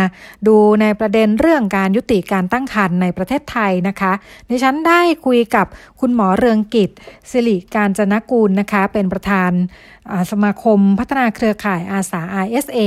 [0.47, 4.13] ดูในประเด็นเรื่องการยุติการตั้งครรภ์ในประเทศไทยนะคะ
[4.49, 5.67] ดิฉันได้คุยกับ
[6.01, 6.91] คุณหมอเรืองกิจ
[7.31, 9.53] สิริการจนกูลนะคะ เป็นประธาน
[10.31, 12.21] สมาคมพัฒนาเครือข่ายอาสา
[12.51, 12.81] RSA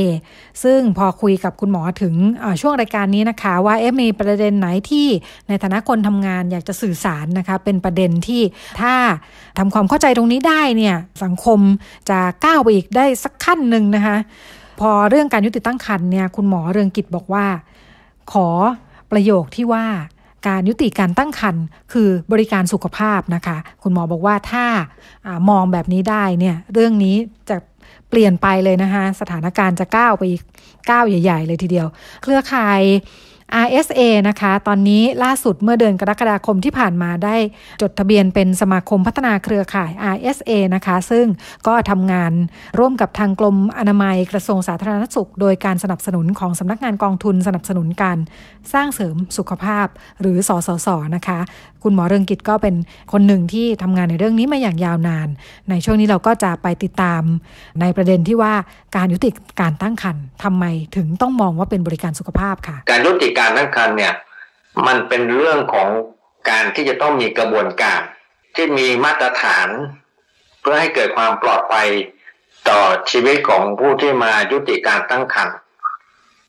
[0.64, 2.14] ซึ่งพอคุยกับคุณหมอถึง
[2.62, 5.08] ช่วงรายการนี้นะคะ ว่าเอ๊ะมีประเด็นไหนที่
[5.48, 8.42] ในฐานะคนทำงานอยากจะสื่อสารนะคะเป็นประเด็นที่
[8.82, 8.94] ถ้า
[9.58, 11.60] ทำความเข้าใจตรงนี้ได้เนี่ยสังคม
[12.10, 14.18] จะก้าวไปอีกได้สักขั้นหนึ่งนะคะ
[14.80, 17.46] พอเรื่องการยุติตั้งครรภ์เนี่ยคุณหมอเรืองกิจบอกว่า
[18.32, 18.48] ขอ
[19.12, 19.86] ประโยคที่ว่า
[20.48, 24.66] การยุติการตั้งครรภ์คือบริการสุขภาพนะคะ คุณหมอบอกว่าถ้า
[25.28, 27.16] อามองแบบนี้ได้เนี่ยเรื่องนี้
[27.50, 27.58] จะ
[28.14, 30.42] เปลี่ยนไปเลยนะคะสถานการณ์จะก้าวไปอีก
[30.90, 31.88] ก้าวใหญ่ ๆ เลยทีเดียว
[32.24, 32.82] เครือข่าย
[33.66, 37.36] RSA นะคะ ตอนนี้ล่าสุดเมื่อเดือนกรกฎาคมที่ผ่านมาได้
[37.82, 41.26] จดทะเบียนเป็นสมาคมพัฒนาเครือข่าย RSA นะคะ ซึ่ง
[41.68, 42.32] ก็ทำงาน
[42.80, 48.18] ร่วมกับทางกรมอนามัยกระทรวงสาธารณสุข โดยการสนับสนุนของสำนักงานกองทุนสนับสนุนการ
[48.74, 49.88] สร้างเสริมสุขภาพ
[50.22, 51.40] หรือสสสนะคะ
[51.84, 52.76] คุณหมอเรืองกิจก็เป็น
[53.12, 55.28] คนหนึ่งที่ทำงานในเรื่องนี้มาอย่างยาวนาน
[55.70, 57.22] ในช่วงนี้เราก็จะไปติดตาม
[57.82, 58.54] ในประเด็นที่ว่า
[58.96, 59.30] การยุติ
[59.62, 60.66] การตั้งครรภ์ทำไม
[60.96, 64.14] ถึงต้องมองว่าเป็นบริการสุขภาพค่ะ การยุติการตั้งครรภ์เนี่ย
[64.88, 65.90] มันเป็นเรื่องของ
[66.50, 68.02] การที่จะต้องมีกระบวนการ
[68.56, 69.68] ที่มีมาตรฐาน
[70.62, 71.88] เพื่อให้เกิดความปลอดภัย
[72.70, 72.82] ต่อ
[73.12, 75.56] ชีวิตของผู้ที่มายุติการตั้งครรภ์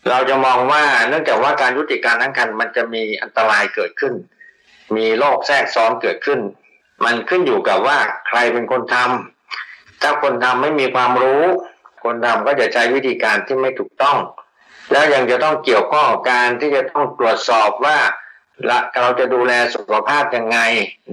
[0.08, 4.14] เราจะมองว่าเนื่องจากว่าการยุติการตั้งครรภ์มันจะมีอันตรายเกิดขึ้น
[4.96, 6.40] มีโรคแทรกซ้อนเกิดขึ้น
[7.04, 11.44] มันขึ้นอยู่กับว่าใครเป็นคนทำถ้าคนทำไม่มีความรู้
[12.04, 14.18] คนทำก็จะใช้วิธีการที่ไม่ถูกต้อง
[14.92, 17.98] แล้วยังจะต้องเกี่ยวข้องกับการที่จะต้องตรวจสอบว่า
[19.00, 20.58] เราจะดูแลสุขภาพยังไง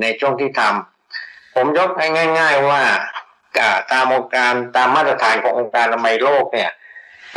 [0.01, 2.07] ในช่วงที่ทำผมยกให้
[2.39, 2.83] ง่าย ๆว่า
[3.91, 6.71] ตามองค์การตามมาตรฐานขององค์การอนามัยโลกเนี่ย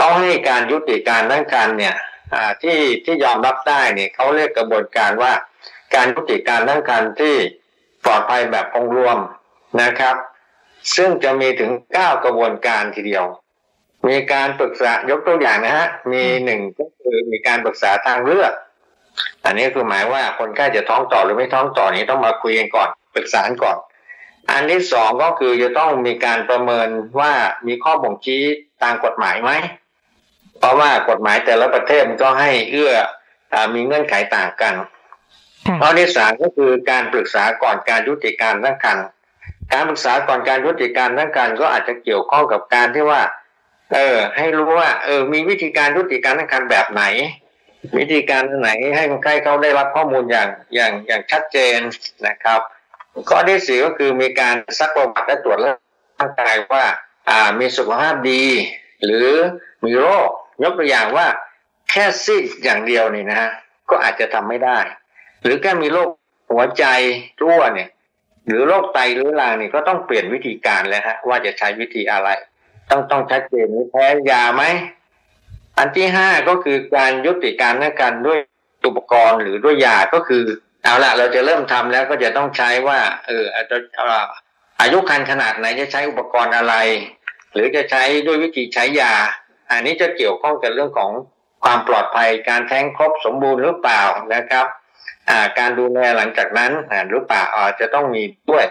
[0.00, 1.96] ต้องให้การยุติการตั้งครรเนี่ย
[2.62, 5.32] ที่ที่ยอมรับได้เนี่ยเขาเรียกกระบวนการว่า
[5.94, 7.36] การยุติการตั้งครรภ์ที่
[8.04, 9.18] ปลอดภัยแบบองรวม
[9.82, 10.16] นะครับ
[10.96, 13.24] ซึ่งจะมีถึงเก้ากระบวนการทีเดียว
[14.08, 18.52] มีการปรึกษายกตัวอย่างนะฮะ มีหนึ่งก็คือมีการปรึกษาทางเลือก
[19.44, 23.76] อันนี้คือหมายว่าคนไข้จะท้องต่อหรือไม่ท้องต่อนี้ต้องมาคุยกันก่อนปรึกษาก่อน
[24.50, 26.88] อันที่สองก็คือจะต้องมีการประเมิน
[27.20, 27.32] ว่า
[27.66, 28.42] มีข้อบ่งชี้
[28.82, 29.50] ตามกฎหมายไหม
[30.58, 32.92] เพราะว่ากฎหมายแต่ละประเทศมันก็ให้เอื้อ
[33.52, 34.74] อมีเงื่อนไขต่างกัน
[35.80, 39.06] ข้อที่สามก็คือการปรึกษาก่อนการยุติการตั้งครรภ์
[39.72, 43.22] การปรึกษาก่อนการยุติการตั้งครรภ์ก็อาจจะเกี่ยวข้องกับการที่ว่า
[43.94, 47.04] เออ ให้รู้ว่า เออ มีวิธีการยุติการตั้งครรภ์แบบไหน
[47.98, 51.78] วิธีการไหนให้คนไข้เขาได้รับข้อมูลอย่างอย่างอย่างชัดเจน
[52.26, 52.60] นะครับ
[53.28, 56.84] ข้อที่สี่ก็คือมีการซักประวัติและตรวจร่างกายว่า
[57.28, 58.44] อ่ามีสุขภาพดี
[59.04, 59.28] หรือ
[59.84, 60.28] มีโรค
[60.62, 61.26] ยกตัวอย่างว่า
[61.90, 63.50] แค่ซีดอย่างเดียวนี่นะฮะ
[63.90, 64.78] ก็อาจจะทำไม่ได้
[65.44, 66.08] หรือแค่มีโรค
[66.50, 66.84] หัวใจ
[67.40, 67.88] รั่วเนี่ย
[68.46, 72.28] หรือโรคไตหรือรางเนี่ยก็ต้องเปลี่ยนวิธีการแล้วฮะว่าจะใช้วิธีอะไร
[72.90, 74.64] ต้องต้องชัดเจนนี้แพ้ยาไหม
[75.78, 78.38] อันที่ห้าก็คือการยุติการนักการด้วย
[78.86, 80.44] อุปกรณ์หรือด้วยยาก็คือ
[80.82, 83.76] เอาละเราจะเริ่มทำแล้วก็จะต้องใช้ว่า เอออาจจะ
[84.80, 86.74] อายุคันขนาดไหนจะใช้อุปกรณ์อะไร
[87.52, 89.14] หรือจะใช้ด้วยวิธีใช้ยา
[89.70, 91.10] อันนี้จะเกี่ยวข้องกับเรื่องของ
[91.64, 94.02] ความปลอดภัยการแท้งครบสมบูรณ์หรือเปล่า
[94.34, 94.66] นะครับ
[95.58, 96.72] การดูแลหลังจากนั้น
[97.10, 98.64] หรือเปล่าอาจจะต้องมีด้วย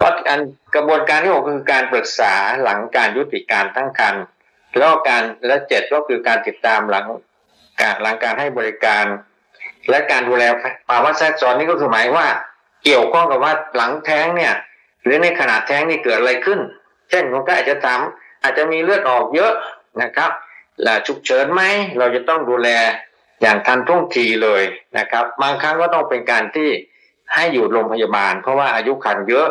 [0.00, 0.40] ก็อัน
[0.74, 4.22] กระบวนการที่หกคือการปรึกษาหลังการยุติการตั้งครรภ์
[4.78, 7.06] แล้วการและเจ็ดก็คือการติดตามหลัง
[7.80, 9.04] การหลังการให้บริการ
[9.90, 10.44] และการดูแล
[10.88, 12.28] ภาวะแทรกซ้อนนี่ก็คือหมายว่า
[12.84, 14.54] เกี่ยวข้องกับว่าหลังแท้งเนี่ย
[15.02, 16.60] หรือในขณะแท้งนี่เกิดอะไรขึ้น
[17.10, 18.00] เช่นคนก็อาจจะถาม
[18.42, 19.52] อาจจะมีเลือดออกเยอะ
[20.02, 20.30] นะครับ
[20.82, 21.62] และฉุกเฉินไหม
[21.98, 22.68] เราจะต้องดูแล
[23.40, 24.62] อย่างทันท่วงทีเลย
[24.98, 26.68] นะครับ บางครั้งก็ต้องเป็นการที่
[27.34, 29.48] ให้อยู่โรงพยาบาล เพราะว่าอายุขันเยอะ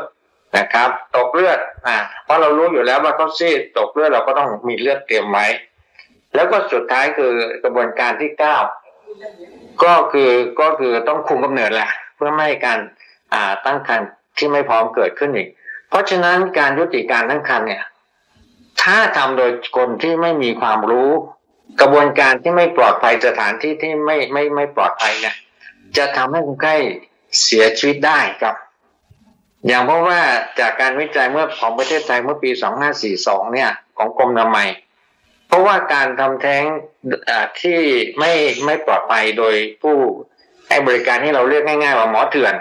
[0.58, 5.46] นะครับ ตกเลือดอ่าเพราะเรารู้อยู่แล้วว่าเขาซีดตกเลือดเราก็ต้องมีเลือดเตรียมไว้
[6.36, 7.32] แล้วก็สุดท้ายคือ
[7.64, 8.58] กระบวนการที่เก้า
[9.84, 10.32] ก็คือ
[10.62, 12.80] ก็คือต้องคุมกำเนิดแหละเพื่อไม่ให้การ
[13.34, 15.48] อ่าตั้งครรภ์ที่ไม่พร้อมเกิดขึ้นอีก
[15.90, 17.84] เพราะฉะนั้นการยุติการตั้งครรภ์เนี่ย
[18.84, 21.12] ถ้าทำโดยคนที่ไม่มีความรู้
[21.82, 25.36] กระบวนการที่ไม่ปลอดภัยสถานที่ที่ไม่ไม่ไม่ปลอดภัยเนี่ย
[25.98, 26.76] จะทำให้คนไข้
[27.44, 28.56] เสียชีวิตได้ครับ
[29.68, 30.20] อย่างเพราะว่า
[30.60, 32.52] จากการวิจัยเมื่อของประเทศไทยเมื่อปี
[33.02, 34.70] 2542 เนี่ย ของกรมนามัย
[35.48, 36.64] เพราะว่าการทำแท้ง
[37.62, 37.80] ที่
[38.20, 38.32] ไม่
[38.66, 39.98] ไม่ปลอดภัยโดยผู้
[40.68, 42.56] ให้บริการที่เราเรียกง่าย ๆ ว่าหมอเถื่อน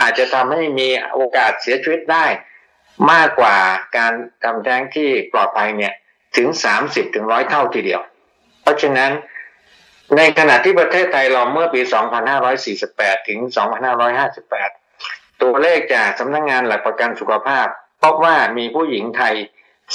[0.00, 2.26] อาจจะทำให้มีโอกาสเสียชีวิตได้
[3.12, 3.56] มากกว่า
[3.96, 4.12] การ
[4.44, 5.92] ทำแท้งที่ปลอดภัยเนี่ย
[6.36, 6.48] ถึง
[6.82, 8.02] 30ถึงร้อยเท่าทีเดียว
[8.68, 9.12] ราะฉะนั้น
[10.16, 11.80] ในขณะที่ประเทศไทยเราเมื่อปี
[12.54, 13.38] 2548 ถึง
[14.20, 17.66] 2558 ตัวเลขจากสำนักงงานหลักประกันสุขภาพ
[18.02, 19.34] พบว่ามีผู้หญิงไทย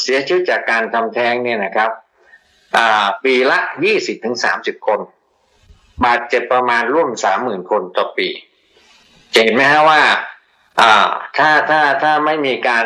[0.01, 1.91] เสียชีวิตจากการทำแท้งเนี่ยนะครับ
[3.23, 3.59] ปีละ
[4.21, 4.99] 20-30 คน
[6.05, 7.09] บาดเจ็บประมาณร่วม
[7.39, 8.29] 30,000 คนต่อปี
[9.33, 10.01] เห็นไหมฮะว่า
[11.37, 12.85] ถ้าถ้าถ้าไม่มีการ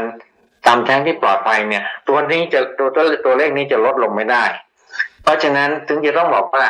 [0.65, 4.45] ทำแท้งที่ปลอดภัยเนี่ย ตัวนี้จะตัวตัวตัวเลขนี้จะลดลงไม่ได้
[5.28, 6.65] เพราะฉะนั้นถึงจะต้องบอกว่า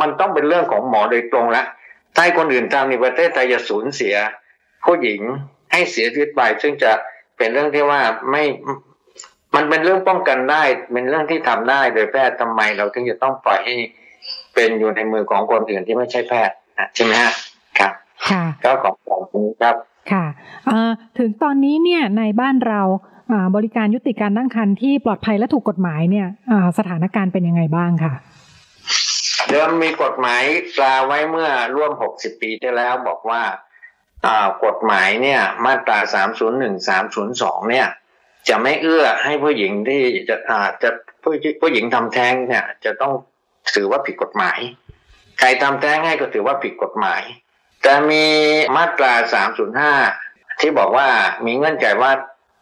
[0.00, 1.64] มันต้องเป็นเรื่องของหมอโดยตรงละ
[2.16, 4.14] ถ้าคนอื่นทำในประเทศไทยจะสูญเสีย
[4.84, 5.20] ผู้หญิง
[5.72, 6.92] ให้เสียชีวิตไปซึ่งจะ
[7.36, 8.00] เป็นเรื่องที่ว่า
[8.30, 8.42] ไม่
[9.54, 10.62] มันเป็นเรื่องป้องกันได้
[10.92, 13.76] เป็นเรื่องที่ทำได้โดยแพทย์ทำไม เราถึงจะต้องปล่อยให้
[14.54, 16.56] เป็นอยู่ในมือของคนอื่นที่ไม่ใช่แพทย์
[16.94, 17.34] ใช่ไหมฮะ
[17.78, 17.92] ครับ
[18.30, 19.74] ค่ะก็ขอบคุณครับ
[20.12, 20.24] ค่ะ
[21.18, 22.82] ถึงตอนนี้เนี่ยในบ้านเรา
[23.56, 26.26] บริการยุติการตั้งครรภ์ที่ปลอดภัยและถูกกฎหมายเนี่ย
[26.78, 28.12] สถานการณ์เป็นยังไงบ้างค่ะ
[29.48, 30.42] เดิมมีกฎหมาย
[30.76, 33.42] ตราไว้เมื่อร่วม 60 ปีที่แล้วบอกว่า
[34.64, 35.98] กฎหมายเนี่ยมาตรา
[36.48, 36.88] 301
[37.28, 37.86] 302 เนี่ย
[38.48, 40.90] จะไม่เอื้อให้ผู้หญิงที่จะอาจจะ
[41.22, 43.12] ผู้ผู้หญิงทำแท้งเนี่ย จะต้อง
[43.74, 44.58] ถือว่าผิดกฎหมาย
[45.38, 47.22] ใครทำแท้งให้ก็ถือว่าผิดกฎหมาย
[47.82, 48.24] แต่มี
[48.76, 49.12] มาตรา
[49.88, 51.08] 305 ที่บอกว่า
[51.46, 52.12] มีเงื่อนไขว่า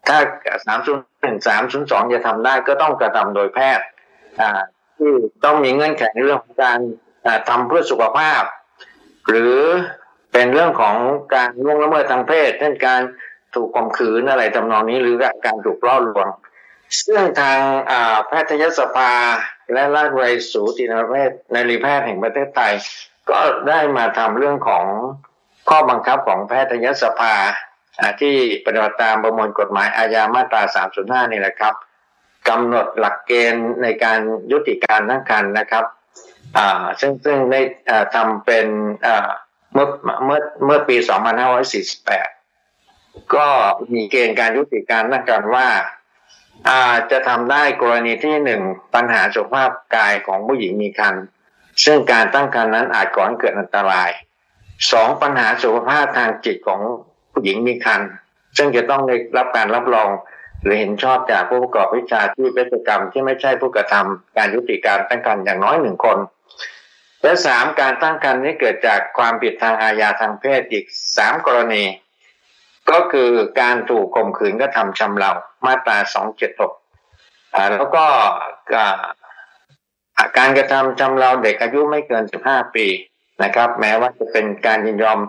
[0.07, 0.19] ถ้า
[0.67, 3.87] 301 302จะทำได้ก็ต้องกระทำโดยแพทย์
[4.97, 5.13] ที่
[5.45, 6.79] ต้องมีเงื่อนไขในเรื่องของการ
[7.49, 8.43] ทำเพื่อสุขภาพ
[9.29, 9.57] หรือ
[10.33, 10.97] เป็นเรื่องของ
[11.35, 13.01] การล่วงละเมิดทางเพศเช่นการ
[13.55, 16.29] ถูกข่มขืนอะไรทำนองนี้หรือการถูกล่อลวง
[17.07, 17.61] ซึ่งทาง
[18.27, 19.13] แพทยสภา
[19.73, 22.73] และราชวิสูตินเวชในรีแพทย์แห่งประเทศไทย
[23.31, 23.39] ก็
[23.69, 24.85] ได้มาทำเรื่องของ
[25.69, 27.35] ข้อบังคับของแพทยสภา
[28.21, 30.63] ที่ปฏิบัติตามประมวลกฎหมายอาญามาตรา
[30.97, 31.75] 305 นี่แหละครับ
[32.49, 34.21] กำหนดหลักเกณฑ์ในการ
[34.53, 35.85] ยุติการตั้งครรภ์นะครับ
[37.01, 37.61] ซึ่งซึ่งได้
[38.15, 38.67] ทำเป็น
[39.73, 39.87] เมื่อ
[40.25, 40.97] เมื่อเมื่อปี
[42.15, 43.47] 2548 ก็
[43.95, 45.69] มีเกณฑ์การยุติการตั้งครรภ์ว่า
[46.69, 48.63] อ่าจะทำได้กรณีที่หนึ่ง
[48.95, 51.23] ปัญหาสุขภาพกายของผู้หญิงมีครรภ์
[51.85, 54.11] ซึ่งการตั้งครรภ์นั้นอาจก่อให้เกิดอันตราย
[54.93, 56.81] สองปัญหาสุขภาพทางจิตของ
[57.39, 58.11] ผู้หญิงมีครรภ์
[58.57, 60.11] ซึ่งจะต้องได้รับการรับรอง
[60.63, 66.19] หรือเห็นชอบจากผู้ประกอบวิชาชีพเวชกรรมที่ไม่ใช่ผู้กระทำการยุติการตั้งครรภ์อย่างน้อยหนึ่งคน
[67.23, 70.85] และสามการตั้งครรภ์นี้เกิดจากความผิดทางอาญาทางเพศอีก
[71.17, 71.85] สามกรณี
[72.91, 73.31] ก็คือ
[73.61, 75.31] การถูกข่มขืนกระทำชำเรา
[75.67, 76.73] มาตราสองเจ็ดหก
[77.79, 78.05] แล้วก็
[80.39, 82.87] การกระทำชำเราเด็กอายุไม่เกินสิบห้าปี
[83.43, 85.21] นะครับ แม้ว่าจะเป็นการยินยอม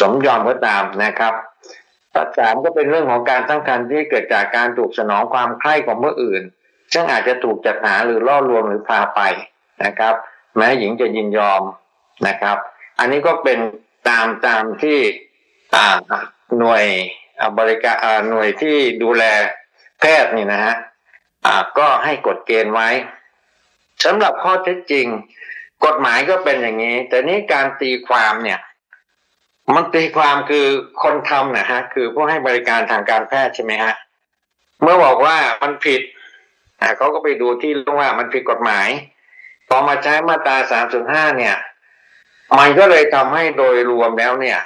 [0.00, 1.34] สมยอมก็ตามนะครับ
[2.38, 6.42] สามก็เป็นเรื่องของการตั้งครรภ์ที่เกิดจากการถูกสนองความใคร่ของเมื่ออื่น
[6.92, 9.20] ซึ่งอาจจะถูกจัดหาหรือล่อลวงหรือพาไป
[9.84, 10.14] นะครับ
[10.56, 11.62] แม้หญิงจะยินยอม
[12.26, 12.56] นะครับ
[12.98, 13.58] อันนี้ก็เป็น
[14.08, 14.98] ตามตามที่
[16.58, 16.84] หน่วย
[17.58, 19.24] บริการหน่วยที่ดูแล
[20.00, 20.74] แพทย์นี่นะฮะ
[21.78, 22.88] ก็ให้กฎเกณฑ์ไว้
[24.04, 25.06] สำหรับข้อเท็จจริง
[25.84, 28.58] กฎหมายก็เป็นอย่างนี้ แต่นี้การตีความเนี่ย
[29.74, 30.66] มันตีความคือ
[31.02, 33.94] คนทำนะฮะ คือผู้ให้บริการทางการแพทย์ใช่ไหมฮะ
[34.82, 36.00] เมื่อบอกว่ามันผิด
[36.80, 38.88] อ่าเขาก็ไปดูที่ว่ามันผิดกฎหมาย
[39.68, 41.56] พอมาใช้มาตราสามส่วนห้าเนี่ย
[42.58, 44.58] มันก็เลยทำให้โดยรวมแล้วเนี่ย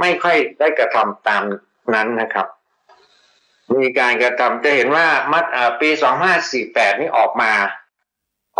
[0.00, 1.42] ไม่ค่อยได้กระทำตาม
[1.94, 2.46] นั้นนะครับ
[3.80, 5.44] มีการกระทำจะเห็นว่ามัด
[5.80, 7.52] ปีสองห้าสี่แปดนี่ออกมา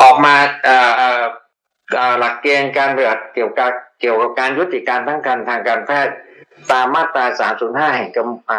[0.01, 0.35] ออกมา
[2.19, 3.71] หลักเกณฑ์การปฏิบัติเกี่ยวกับ
[4.01, 6.15] เกี่ยวกับการยุติการตั้งครรภ์ทางการแพทย์
[6.73, 7.25] ตามมาตรา
[7.61, 8.09] 305 แห่ง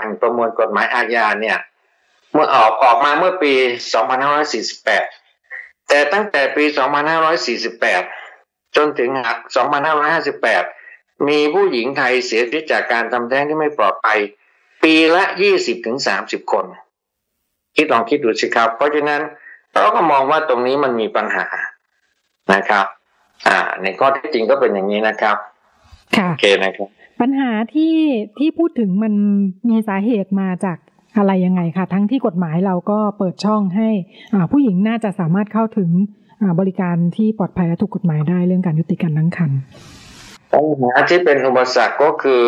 [0.01, 1.57] แห่งประมวลกฎหมายอาญาเนี่ย
[2.33, 3.53] เมื่อออกออกมาเมื่อปี
[4.31, 6.63] 2548 แต่ตั้งแต่ปี
[7.89, 9.09] 2548 จนถึง
[10.39, 14.19] 2558 มีผู้หญิงไทยเสียชีวิตจากการทำแท้งที่ไม่ปลอดภัย
[14.83, 15.23] ปีละ
[15.87, 16.65] 20-30 คน
[17.75, 19.21] คิดลองคิดดูสิครับ เพราะฉะนั้น
[19.73, 21.45] เราก็มองว่าตรงนี้มันมีปัญหา
[22.53, 22.85] นะครับ
[23.47, 25.37] อ่า ในข้อที่จริงก็เป็นอย่างนี้นะครับ
[26.17, 26.89] ค่ะโอเคนะครับ
[27.21, 27.95] ปัญหาที่
[28.39, 29.13] ที่พูดถึงมัน
[29.69, 30.77] มีสาเหตุมาจาก
[31.17, 33.89] อะไรยังไงคะทั้งที่กฎหมายเราก็เปิดช่องให้
[34.33, 35.89] อ่าผู้หญิงน่าจะสามารถเข้าถึง
[36.41, 39.59] อ่าบริการที่ปลอดภัยและถูกกฎหมายได้เรื่องการยุติการตั้งครรภ์
[40.53, 42.43] ปัญหาที่เป็นอุปสรรคก็คือ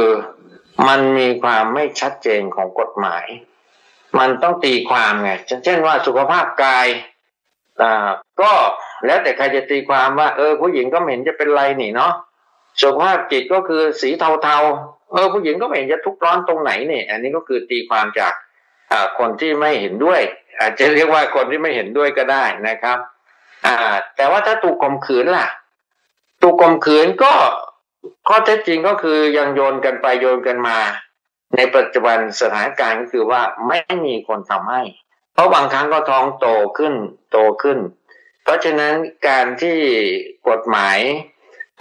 [0.88, 3.26] มันมีความไม่ชัดเจนของกฎหมาย
[4.20, 5.32] มันต้องตีความไง
[5.66, 6.88] เช่นว่าสุขภาพกาย
[7.82, 8.10] อ่า
[8.42, 8.52] ก็
[9.06, 12.14] แล้วแต่ใครจะตีความว่า เออ ผู้หญิงก็ไม่เห็นจะเป็นไรนี่เนาะ
[12.82, 14.10] สุขภาพจิตก็คือสี
[14.44, 18.34] เทาๆ เออ ผู้หญิงก็ไม่เห็นจะทุกข์ร้อนตรงไหนเนี่ย อันนี้ก็คือตีความจาก
[18.92, 20.22] อ่าคนที่ไม่เห็นด้วย
[20.60, 22.98] อาจจะเรียกว่าคนที่ไม่เห็นด้วยก็ได้นะครับ
[23.66, 23.76] อ่า
[24.16, 25.48] แต่ว่าถ้าถูกข่มขืนล่ะ
[26.42, 27.34] ถูกข่มขืนก็
[28.28, 30.78] ข้อเท็จจริงก็คือยังโยนกันไปโยนกันมา
[31.56, 34.82] ในปัจจุบันสถานการณ์ก็คือว่าไม่มีคนทำให้
[35.34, 36.48] เพราะบางครั้งก็ท้องโต
[36.78, 36.94] ขึ้น
[37.32, 37.78] โตขึ้น
[38.50, 38.94] ราะฉะนั้น
[39.28, 39.78] การที่
[40.50, 41.00] กฎหมาย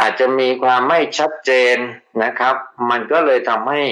[0.01, 1.77] อาจจะมีความไม่ชัดเจน
[2.25, 2.55] นะครับ
[2.91, 3.83] มันก็เลยทำให้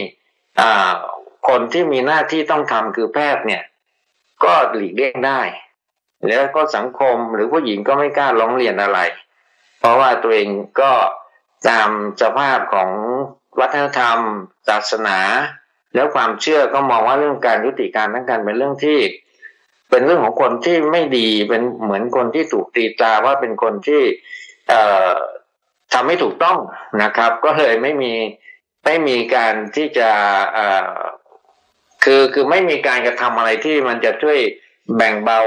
[1.48, 3.62] คนที่มีหน้าที่ต้องทำคือแพทย์เนี่ย
[4.44, 5.40] ก็หลีกเลี่ยงได้
[6.26, 8.98] แล้วก็สังคมหรือผู้หญิงก็ไม่กล้าร้องเรียนอะไร
[9.78, 10.48] เพราะว่าตัวเอง
[10.80, 10.92] ก็
[11.68, 11.90] ตาม
[12.22, 12.90] สภาพของ
[13.60, 14.18] วัฒนธรรม
[14.68, 15.18] ศาสนา
[15.94, 18.98] แล้วความเชื่อก็มองว่าเรื่องการยุติการทั้งกันเป็นเรื่องที่
[19.90, 24.02] เป็นเรื่องของคนที่ไม่ดีเป็นเหมือนคนที่ถูกตีตราว่าเป็นคนที่
[24.68, 25.12] เอ่อ
[25.92, 26.58] ทำไม่ถูกต้อง
[27.02, 28.14] นะครับ ก็เลยไม่มี
[28.84, 30.10] ไม่มีการที่จะ
[30.54, 30.96] เอ่อ
[32.04, 34.38] คือคือไม่มีการกระทำอะไรที่มันจะช่วย
[34.96, 35.40] แบ่งเบา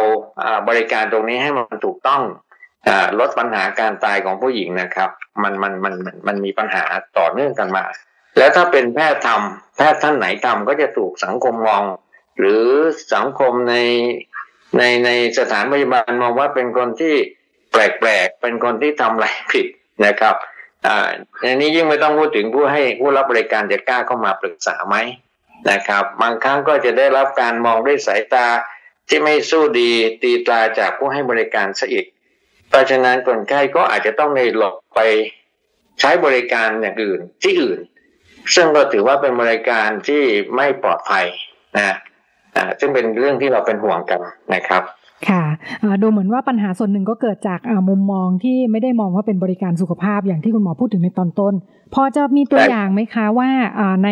[0.68, 2.22] บริการตรงนี้ให้มันถูกต้อง
[2.88, 5.10] อลดปัญหาการตายของผู้หญิงนะครับ
[5.44, 6.84] มันมันมันมันมันมีปัญหา
[7.18, 7.86] ต่อเนื่องกันมา
[8.38, 11.84] แล้วถ้าเป็นแพทย์ทำแพทย์ท่านไหนทำก็จะถูกสังคมมอง
[12.40, 12.64] หรือ
[13.16, 13.76] สังคมใน
[14.78, 15.10] ในใน
[15.40, 17.16] สถานพยาบาลมองว่าเป็นคนที่
[17.72, 19.66] แปลกๆ เป็นคนที่ทำอะไรผิด
[20.06, 20.36] นะครับ
[20.88, 21.10] อ่า
[21.44, 24.96] อันนี้ยิ่งไม่ต้องพูดถึงผู้ให้ผู้รับบริการจะกล้าเข้ามาปรึกษาไหม
[25.72, 28.48] นะครับ บางครั้งก็จะได้รับการมองด้วยสายตา
[29.08, 29.92] ที่ไม่สู้ดี
[30.22, 32.06] ตีตราจากผู้ให้บริการซะอีก
[32.70, 35.00] เพราะฉะนั้นคนไข้ก็อาจจะต้องในหลบไป
[36.00, 37.80] ใช้บริการอย่างอื่นที่อื่น
[38.56, 40.24] ซึ่งก็ถือว่าเป็นบริการที่
[40.56, 41.26] ไม่ปลอดภัย
[41.78, 41.98] นะ
[42.80, 44.20] ซึ่งเป็นเรื่องที่เราเป็นห่วงกัน
[44.54, 44.84] นะครับ
[45.30, 45.44] ค่ะ
[45.84, 51.54] อ่าดูเหมือนว่าปัญหาส่วนหนึ่งก็เกิดจากอ่ามุมมองที่ไม่ได้มองว่าเป็นบริการสุขภาพอย่างที่คุณหมอพูดถึงในตอนต้น
[51.94, 54.10] พอจะมีตัวใช่อย่างไหมคะว่าอ่าใน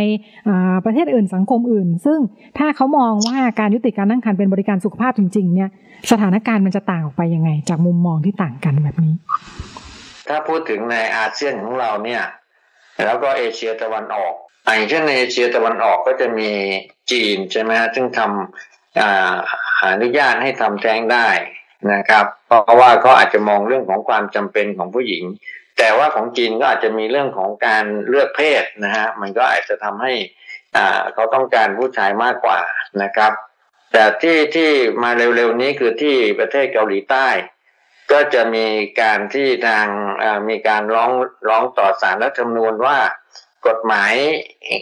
[0.47, 2.19] อ่าประเทศอื่นสังคมอื่น ซึ่ง
[2.57, 5.69] ถ้าเขามองว่าการยุติการตั้งครรภ์เป็นบริการสุขภาพจริง ๆ เนี่ย
[6.11, 9.13] สถานการณ์มันจะต่างออกไปยังไง จากมุมมองที่ต่างกันแบบนี้
[10.27, 12.23] ถ้าพูดถึงในอาเซียนของเราเนี่ย
[13.05, 14.33] แล้วก็เอเชียตะวันออก
[14.76, 16.51] อย่างเช่นในเอเชียตะวันออกก็จะมี
[17.11, 19.36] จีนใช่ไหมฮะซึ่งทำอ่า
[19.93, 21.30] อนุญาตให้ทำแท้งได้
[21.93, 25.24] นะครับ เพราะว่าเขาอาจจะมองเรื่องของความจำเป็นของผู้หญิง
[25.78, 30.13] แต่ว่าของจีนก็อาจจะมีเรื่องของการเลือกเพศนะฮะมันก็อาจจะทำให้
[30.78, 32.59] อ่าเขาต้องการผู้ชายมากกว่า
[33.03, 33.32] นะครับ
[33.91, 34.72] แต่ที่ที่
[35.03, 37.28] มาเร็วๆนี้คือที่ประเทศเกาหลีใต้
[38.11, 38.65] ก็จะมี
[39.01, 39.86] การที่ทาง
[40.24, 41.11] อ่อมีการร้อง
[41.47, 42.97] ร้องต่อสารรัฐธรรมนูญว่า
[43.68, 44.13] กฎหมาย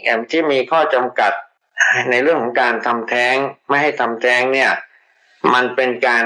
[0.03, 1.33] เอิ่มที่มีข้อจำกัด
[2.09, 3.35] ในเรื่องของการทำแท้ง
[3.67, 4.71] ไม่ให้ทำแท้งเนี่ย
[5.53, 6.25] มันเป็นการ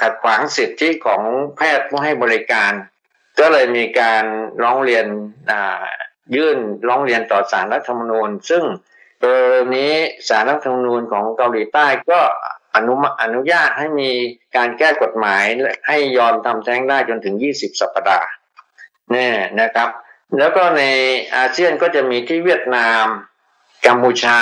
[0.00, 1.22] ขัดขวางสิทธิของ
[1.56, 2.72] แพทย์ผู้ให้บริการ
[3.40, 4.24] ก็เลยมีการ
[4.62, 5.06] ร้องเรียน
[6.34, 8.64] ยื่นร้องเรียนต่อสารรัฐธรรมนูญ ซึ่ง
[9.22, 9.92] กรณีนี้
[10.28, 12.20] สารรัฐธรรมนูญของเกาหลีใต้ก็
[12.76, 14.10] อนุมอนุญาตให้มี
[14.56, 18.28] การแก้กฎหมายและให้ยอมทำแท้งได้จนถึง 20 สัปดาห์
[19.10, 19.88] เนี่ยนะครับ
[20.38, 20.82] แล้วก็ใน
[21.36, 23.04] อาเซียนก็จะมีที่เวียดนาม
[23.86, 24.40] กัมพูชา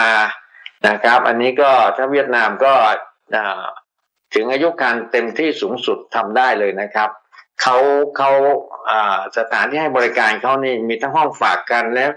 [0.89, 2.74] นะครับ อันนี้ก็ถ้าเวียดนามก็
[4.34, 7.11] ถึงอายุการเต็มที่สูงสุดทำได้เลยนะครับ
[7.62, 7.76] เขา
[8.16, 8.30] เขา
[9.39, 12.11] สถานที่ให้บริการเขานี่มีทั้งห้องฝากกันแล้ว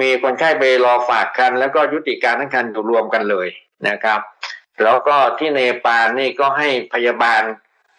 [0.00, 3.48] มีคนไข้ไปรอฝากกัน แล้วก็ยุติการทั้งคันอยู่รวมกันเลย
[3.88, 4.20] นะครับ
[4.82, 7.42] แล้วก็ที่เนปาลนี่ก็ให้พยาบาล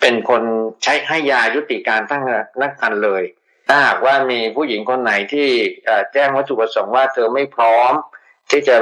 [0.01, 0.43] เป็นคน
[0.83, 2.23] ใช้ให้ยายุติการทั้ง
[2.61, 3.23] นักคันเลย
[3.67, 5.49] ถ้าหากว่ามีผู้หญิงคนไหนที่
[6.13, 7.93] แจ้งวัตถุประสงค์ว่าเธอไม่พร้อม
[8.51, 8.75] ที่จะ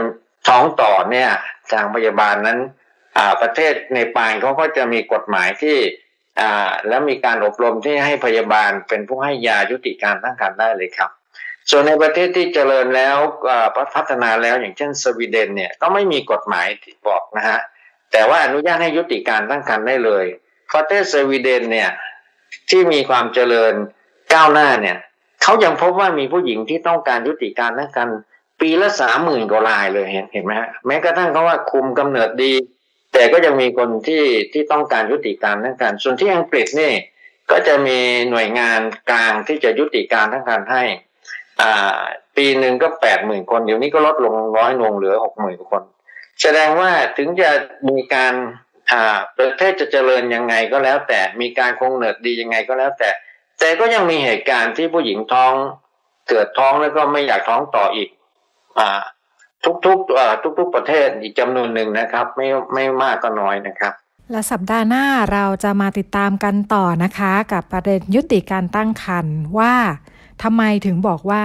[0.47, 1.29] ท้องต่อเนี่ย
[1.71, 2.59] ทางพยาบาลนั้น
[3.41, 5.77] ประเทศในปาลเขาก็จะมีกฎหมายที่
[6.87, 11.09] แล้วมีการอบรมที่ให้พยาบาลเป็นผู้ให้ยายุติการตั้งครรภ์ได้เลยครับ
[11.69, 13.17] ส่วนในประเทศที่เจริญแล้ว
[13.95, 17.59] พัฒนาแล้วอย่างเช่นสวีเดนเนี่ยก็ไม่มีกฎหมายที่บอกนะฮะ
[18.11, 20.25] แต่ว่าอนุญาตให้ยุติการตั้งครรภ์ได้เลย
[20.73, 21.89] ประเทศสวีเดนเนี่ย
[22.69, 23.73] ที่มีความเจริญ
[24.33, 24.97] ก้าวหน้าเนี่ย
[25.43, 28.17] เขายังพบว่ามีผู้หญิงที่ต้องการยุติการตั้งครรภ์
[28.61, 32.53] ปีละสามหมื่นกว่ารายเลยเห็นเห็นไหมฮะแม้กระทั่งเขาว่าคุมกำเนิดดี
[33.13, 34.23] แต่ก็ยังมีคนที่
[34.53, 36.91] ที่ต้องการยุติการตั้งครรภ์ส่วนที่อังกฤษนี่
[37.51, 37.99] ก็จะมี
[38.29, 40.83] หน่วยงานกลางที่จะยุติการตั้งครรให้
[41.61, 41.99] อ่า
[42.37, 45.81] ปีหนึ่งก็แปดหมื่นคนเดี๋ยวนี้ก็ลดลงร้อยลงเหลือหกหมื่นคน
[46.41, 47.49] แสดงว่าถึงจะ
[47.89, 48.33] มีการ
[48.91, 53.09] อ่าประเทศจะเจริญยังไงก็แล้วแต่มีการคงเนิดดียังไงก็แล้วแต่
[53.59, 55.53] แต่ก็ยังมีเหตุการณ์ที่ผู้หญิงท้อง
[56.29, 58.09] เกิดท้องแล้วก็ไม่อยากท้องต่ออีก
[58.79, 59.01] อ่า
[59.85, 63.93] ทุกๆอ่าทุก ๆ ประเทศอีกจำนวนหนึ่งนะครับ ไม่ไม่มากก็น้อยนะครับ
[64.31, 69.73] และสัปดาห์หน้าเราจะมาติดตามกันต่อนะคะ กับประเด็นยุติการตั้งครรภ์ว่า
[70.43, 71.43] ทำไมถึงบอกว่า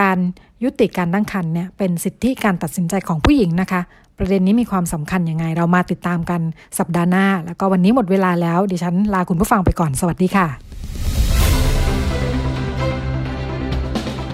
[0.00, 0.18] การ
[0.64, 3.80] ยุติการตั้งครรภ์เนี่ยเป็นสิทธิการตัดสินใจของผู้หญิงนะคะ
[4.18, 6.40] ประเด็นนี้มีความสำคัญยังไง เรามาติดตามกัน
[6.78, 10.46] สัปดาห์หน้า แล้วก็วันนี้หมดเวลาแล้วดิฉันลาคุณผู้ฟังไปก่อนสวัสดีค่ะ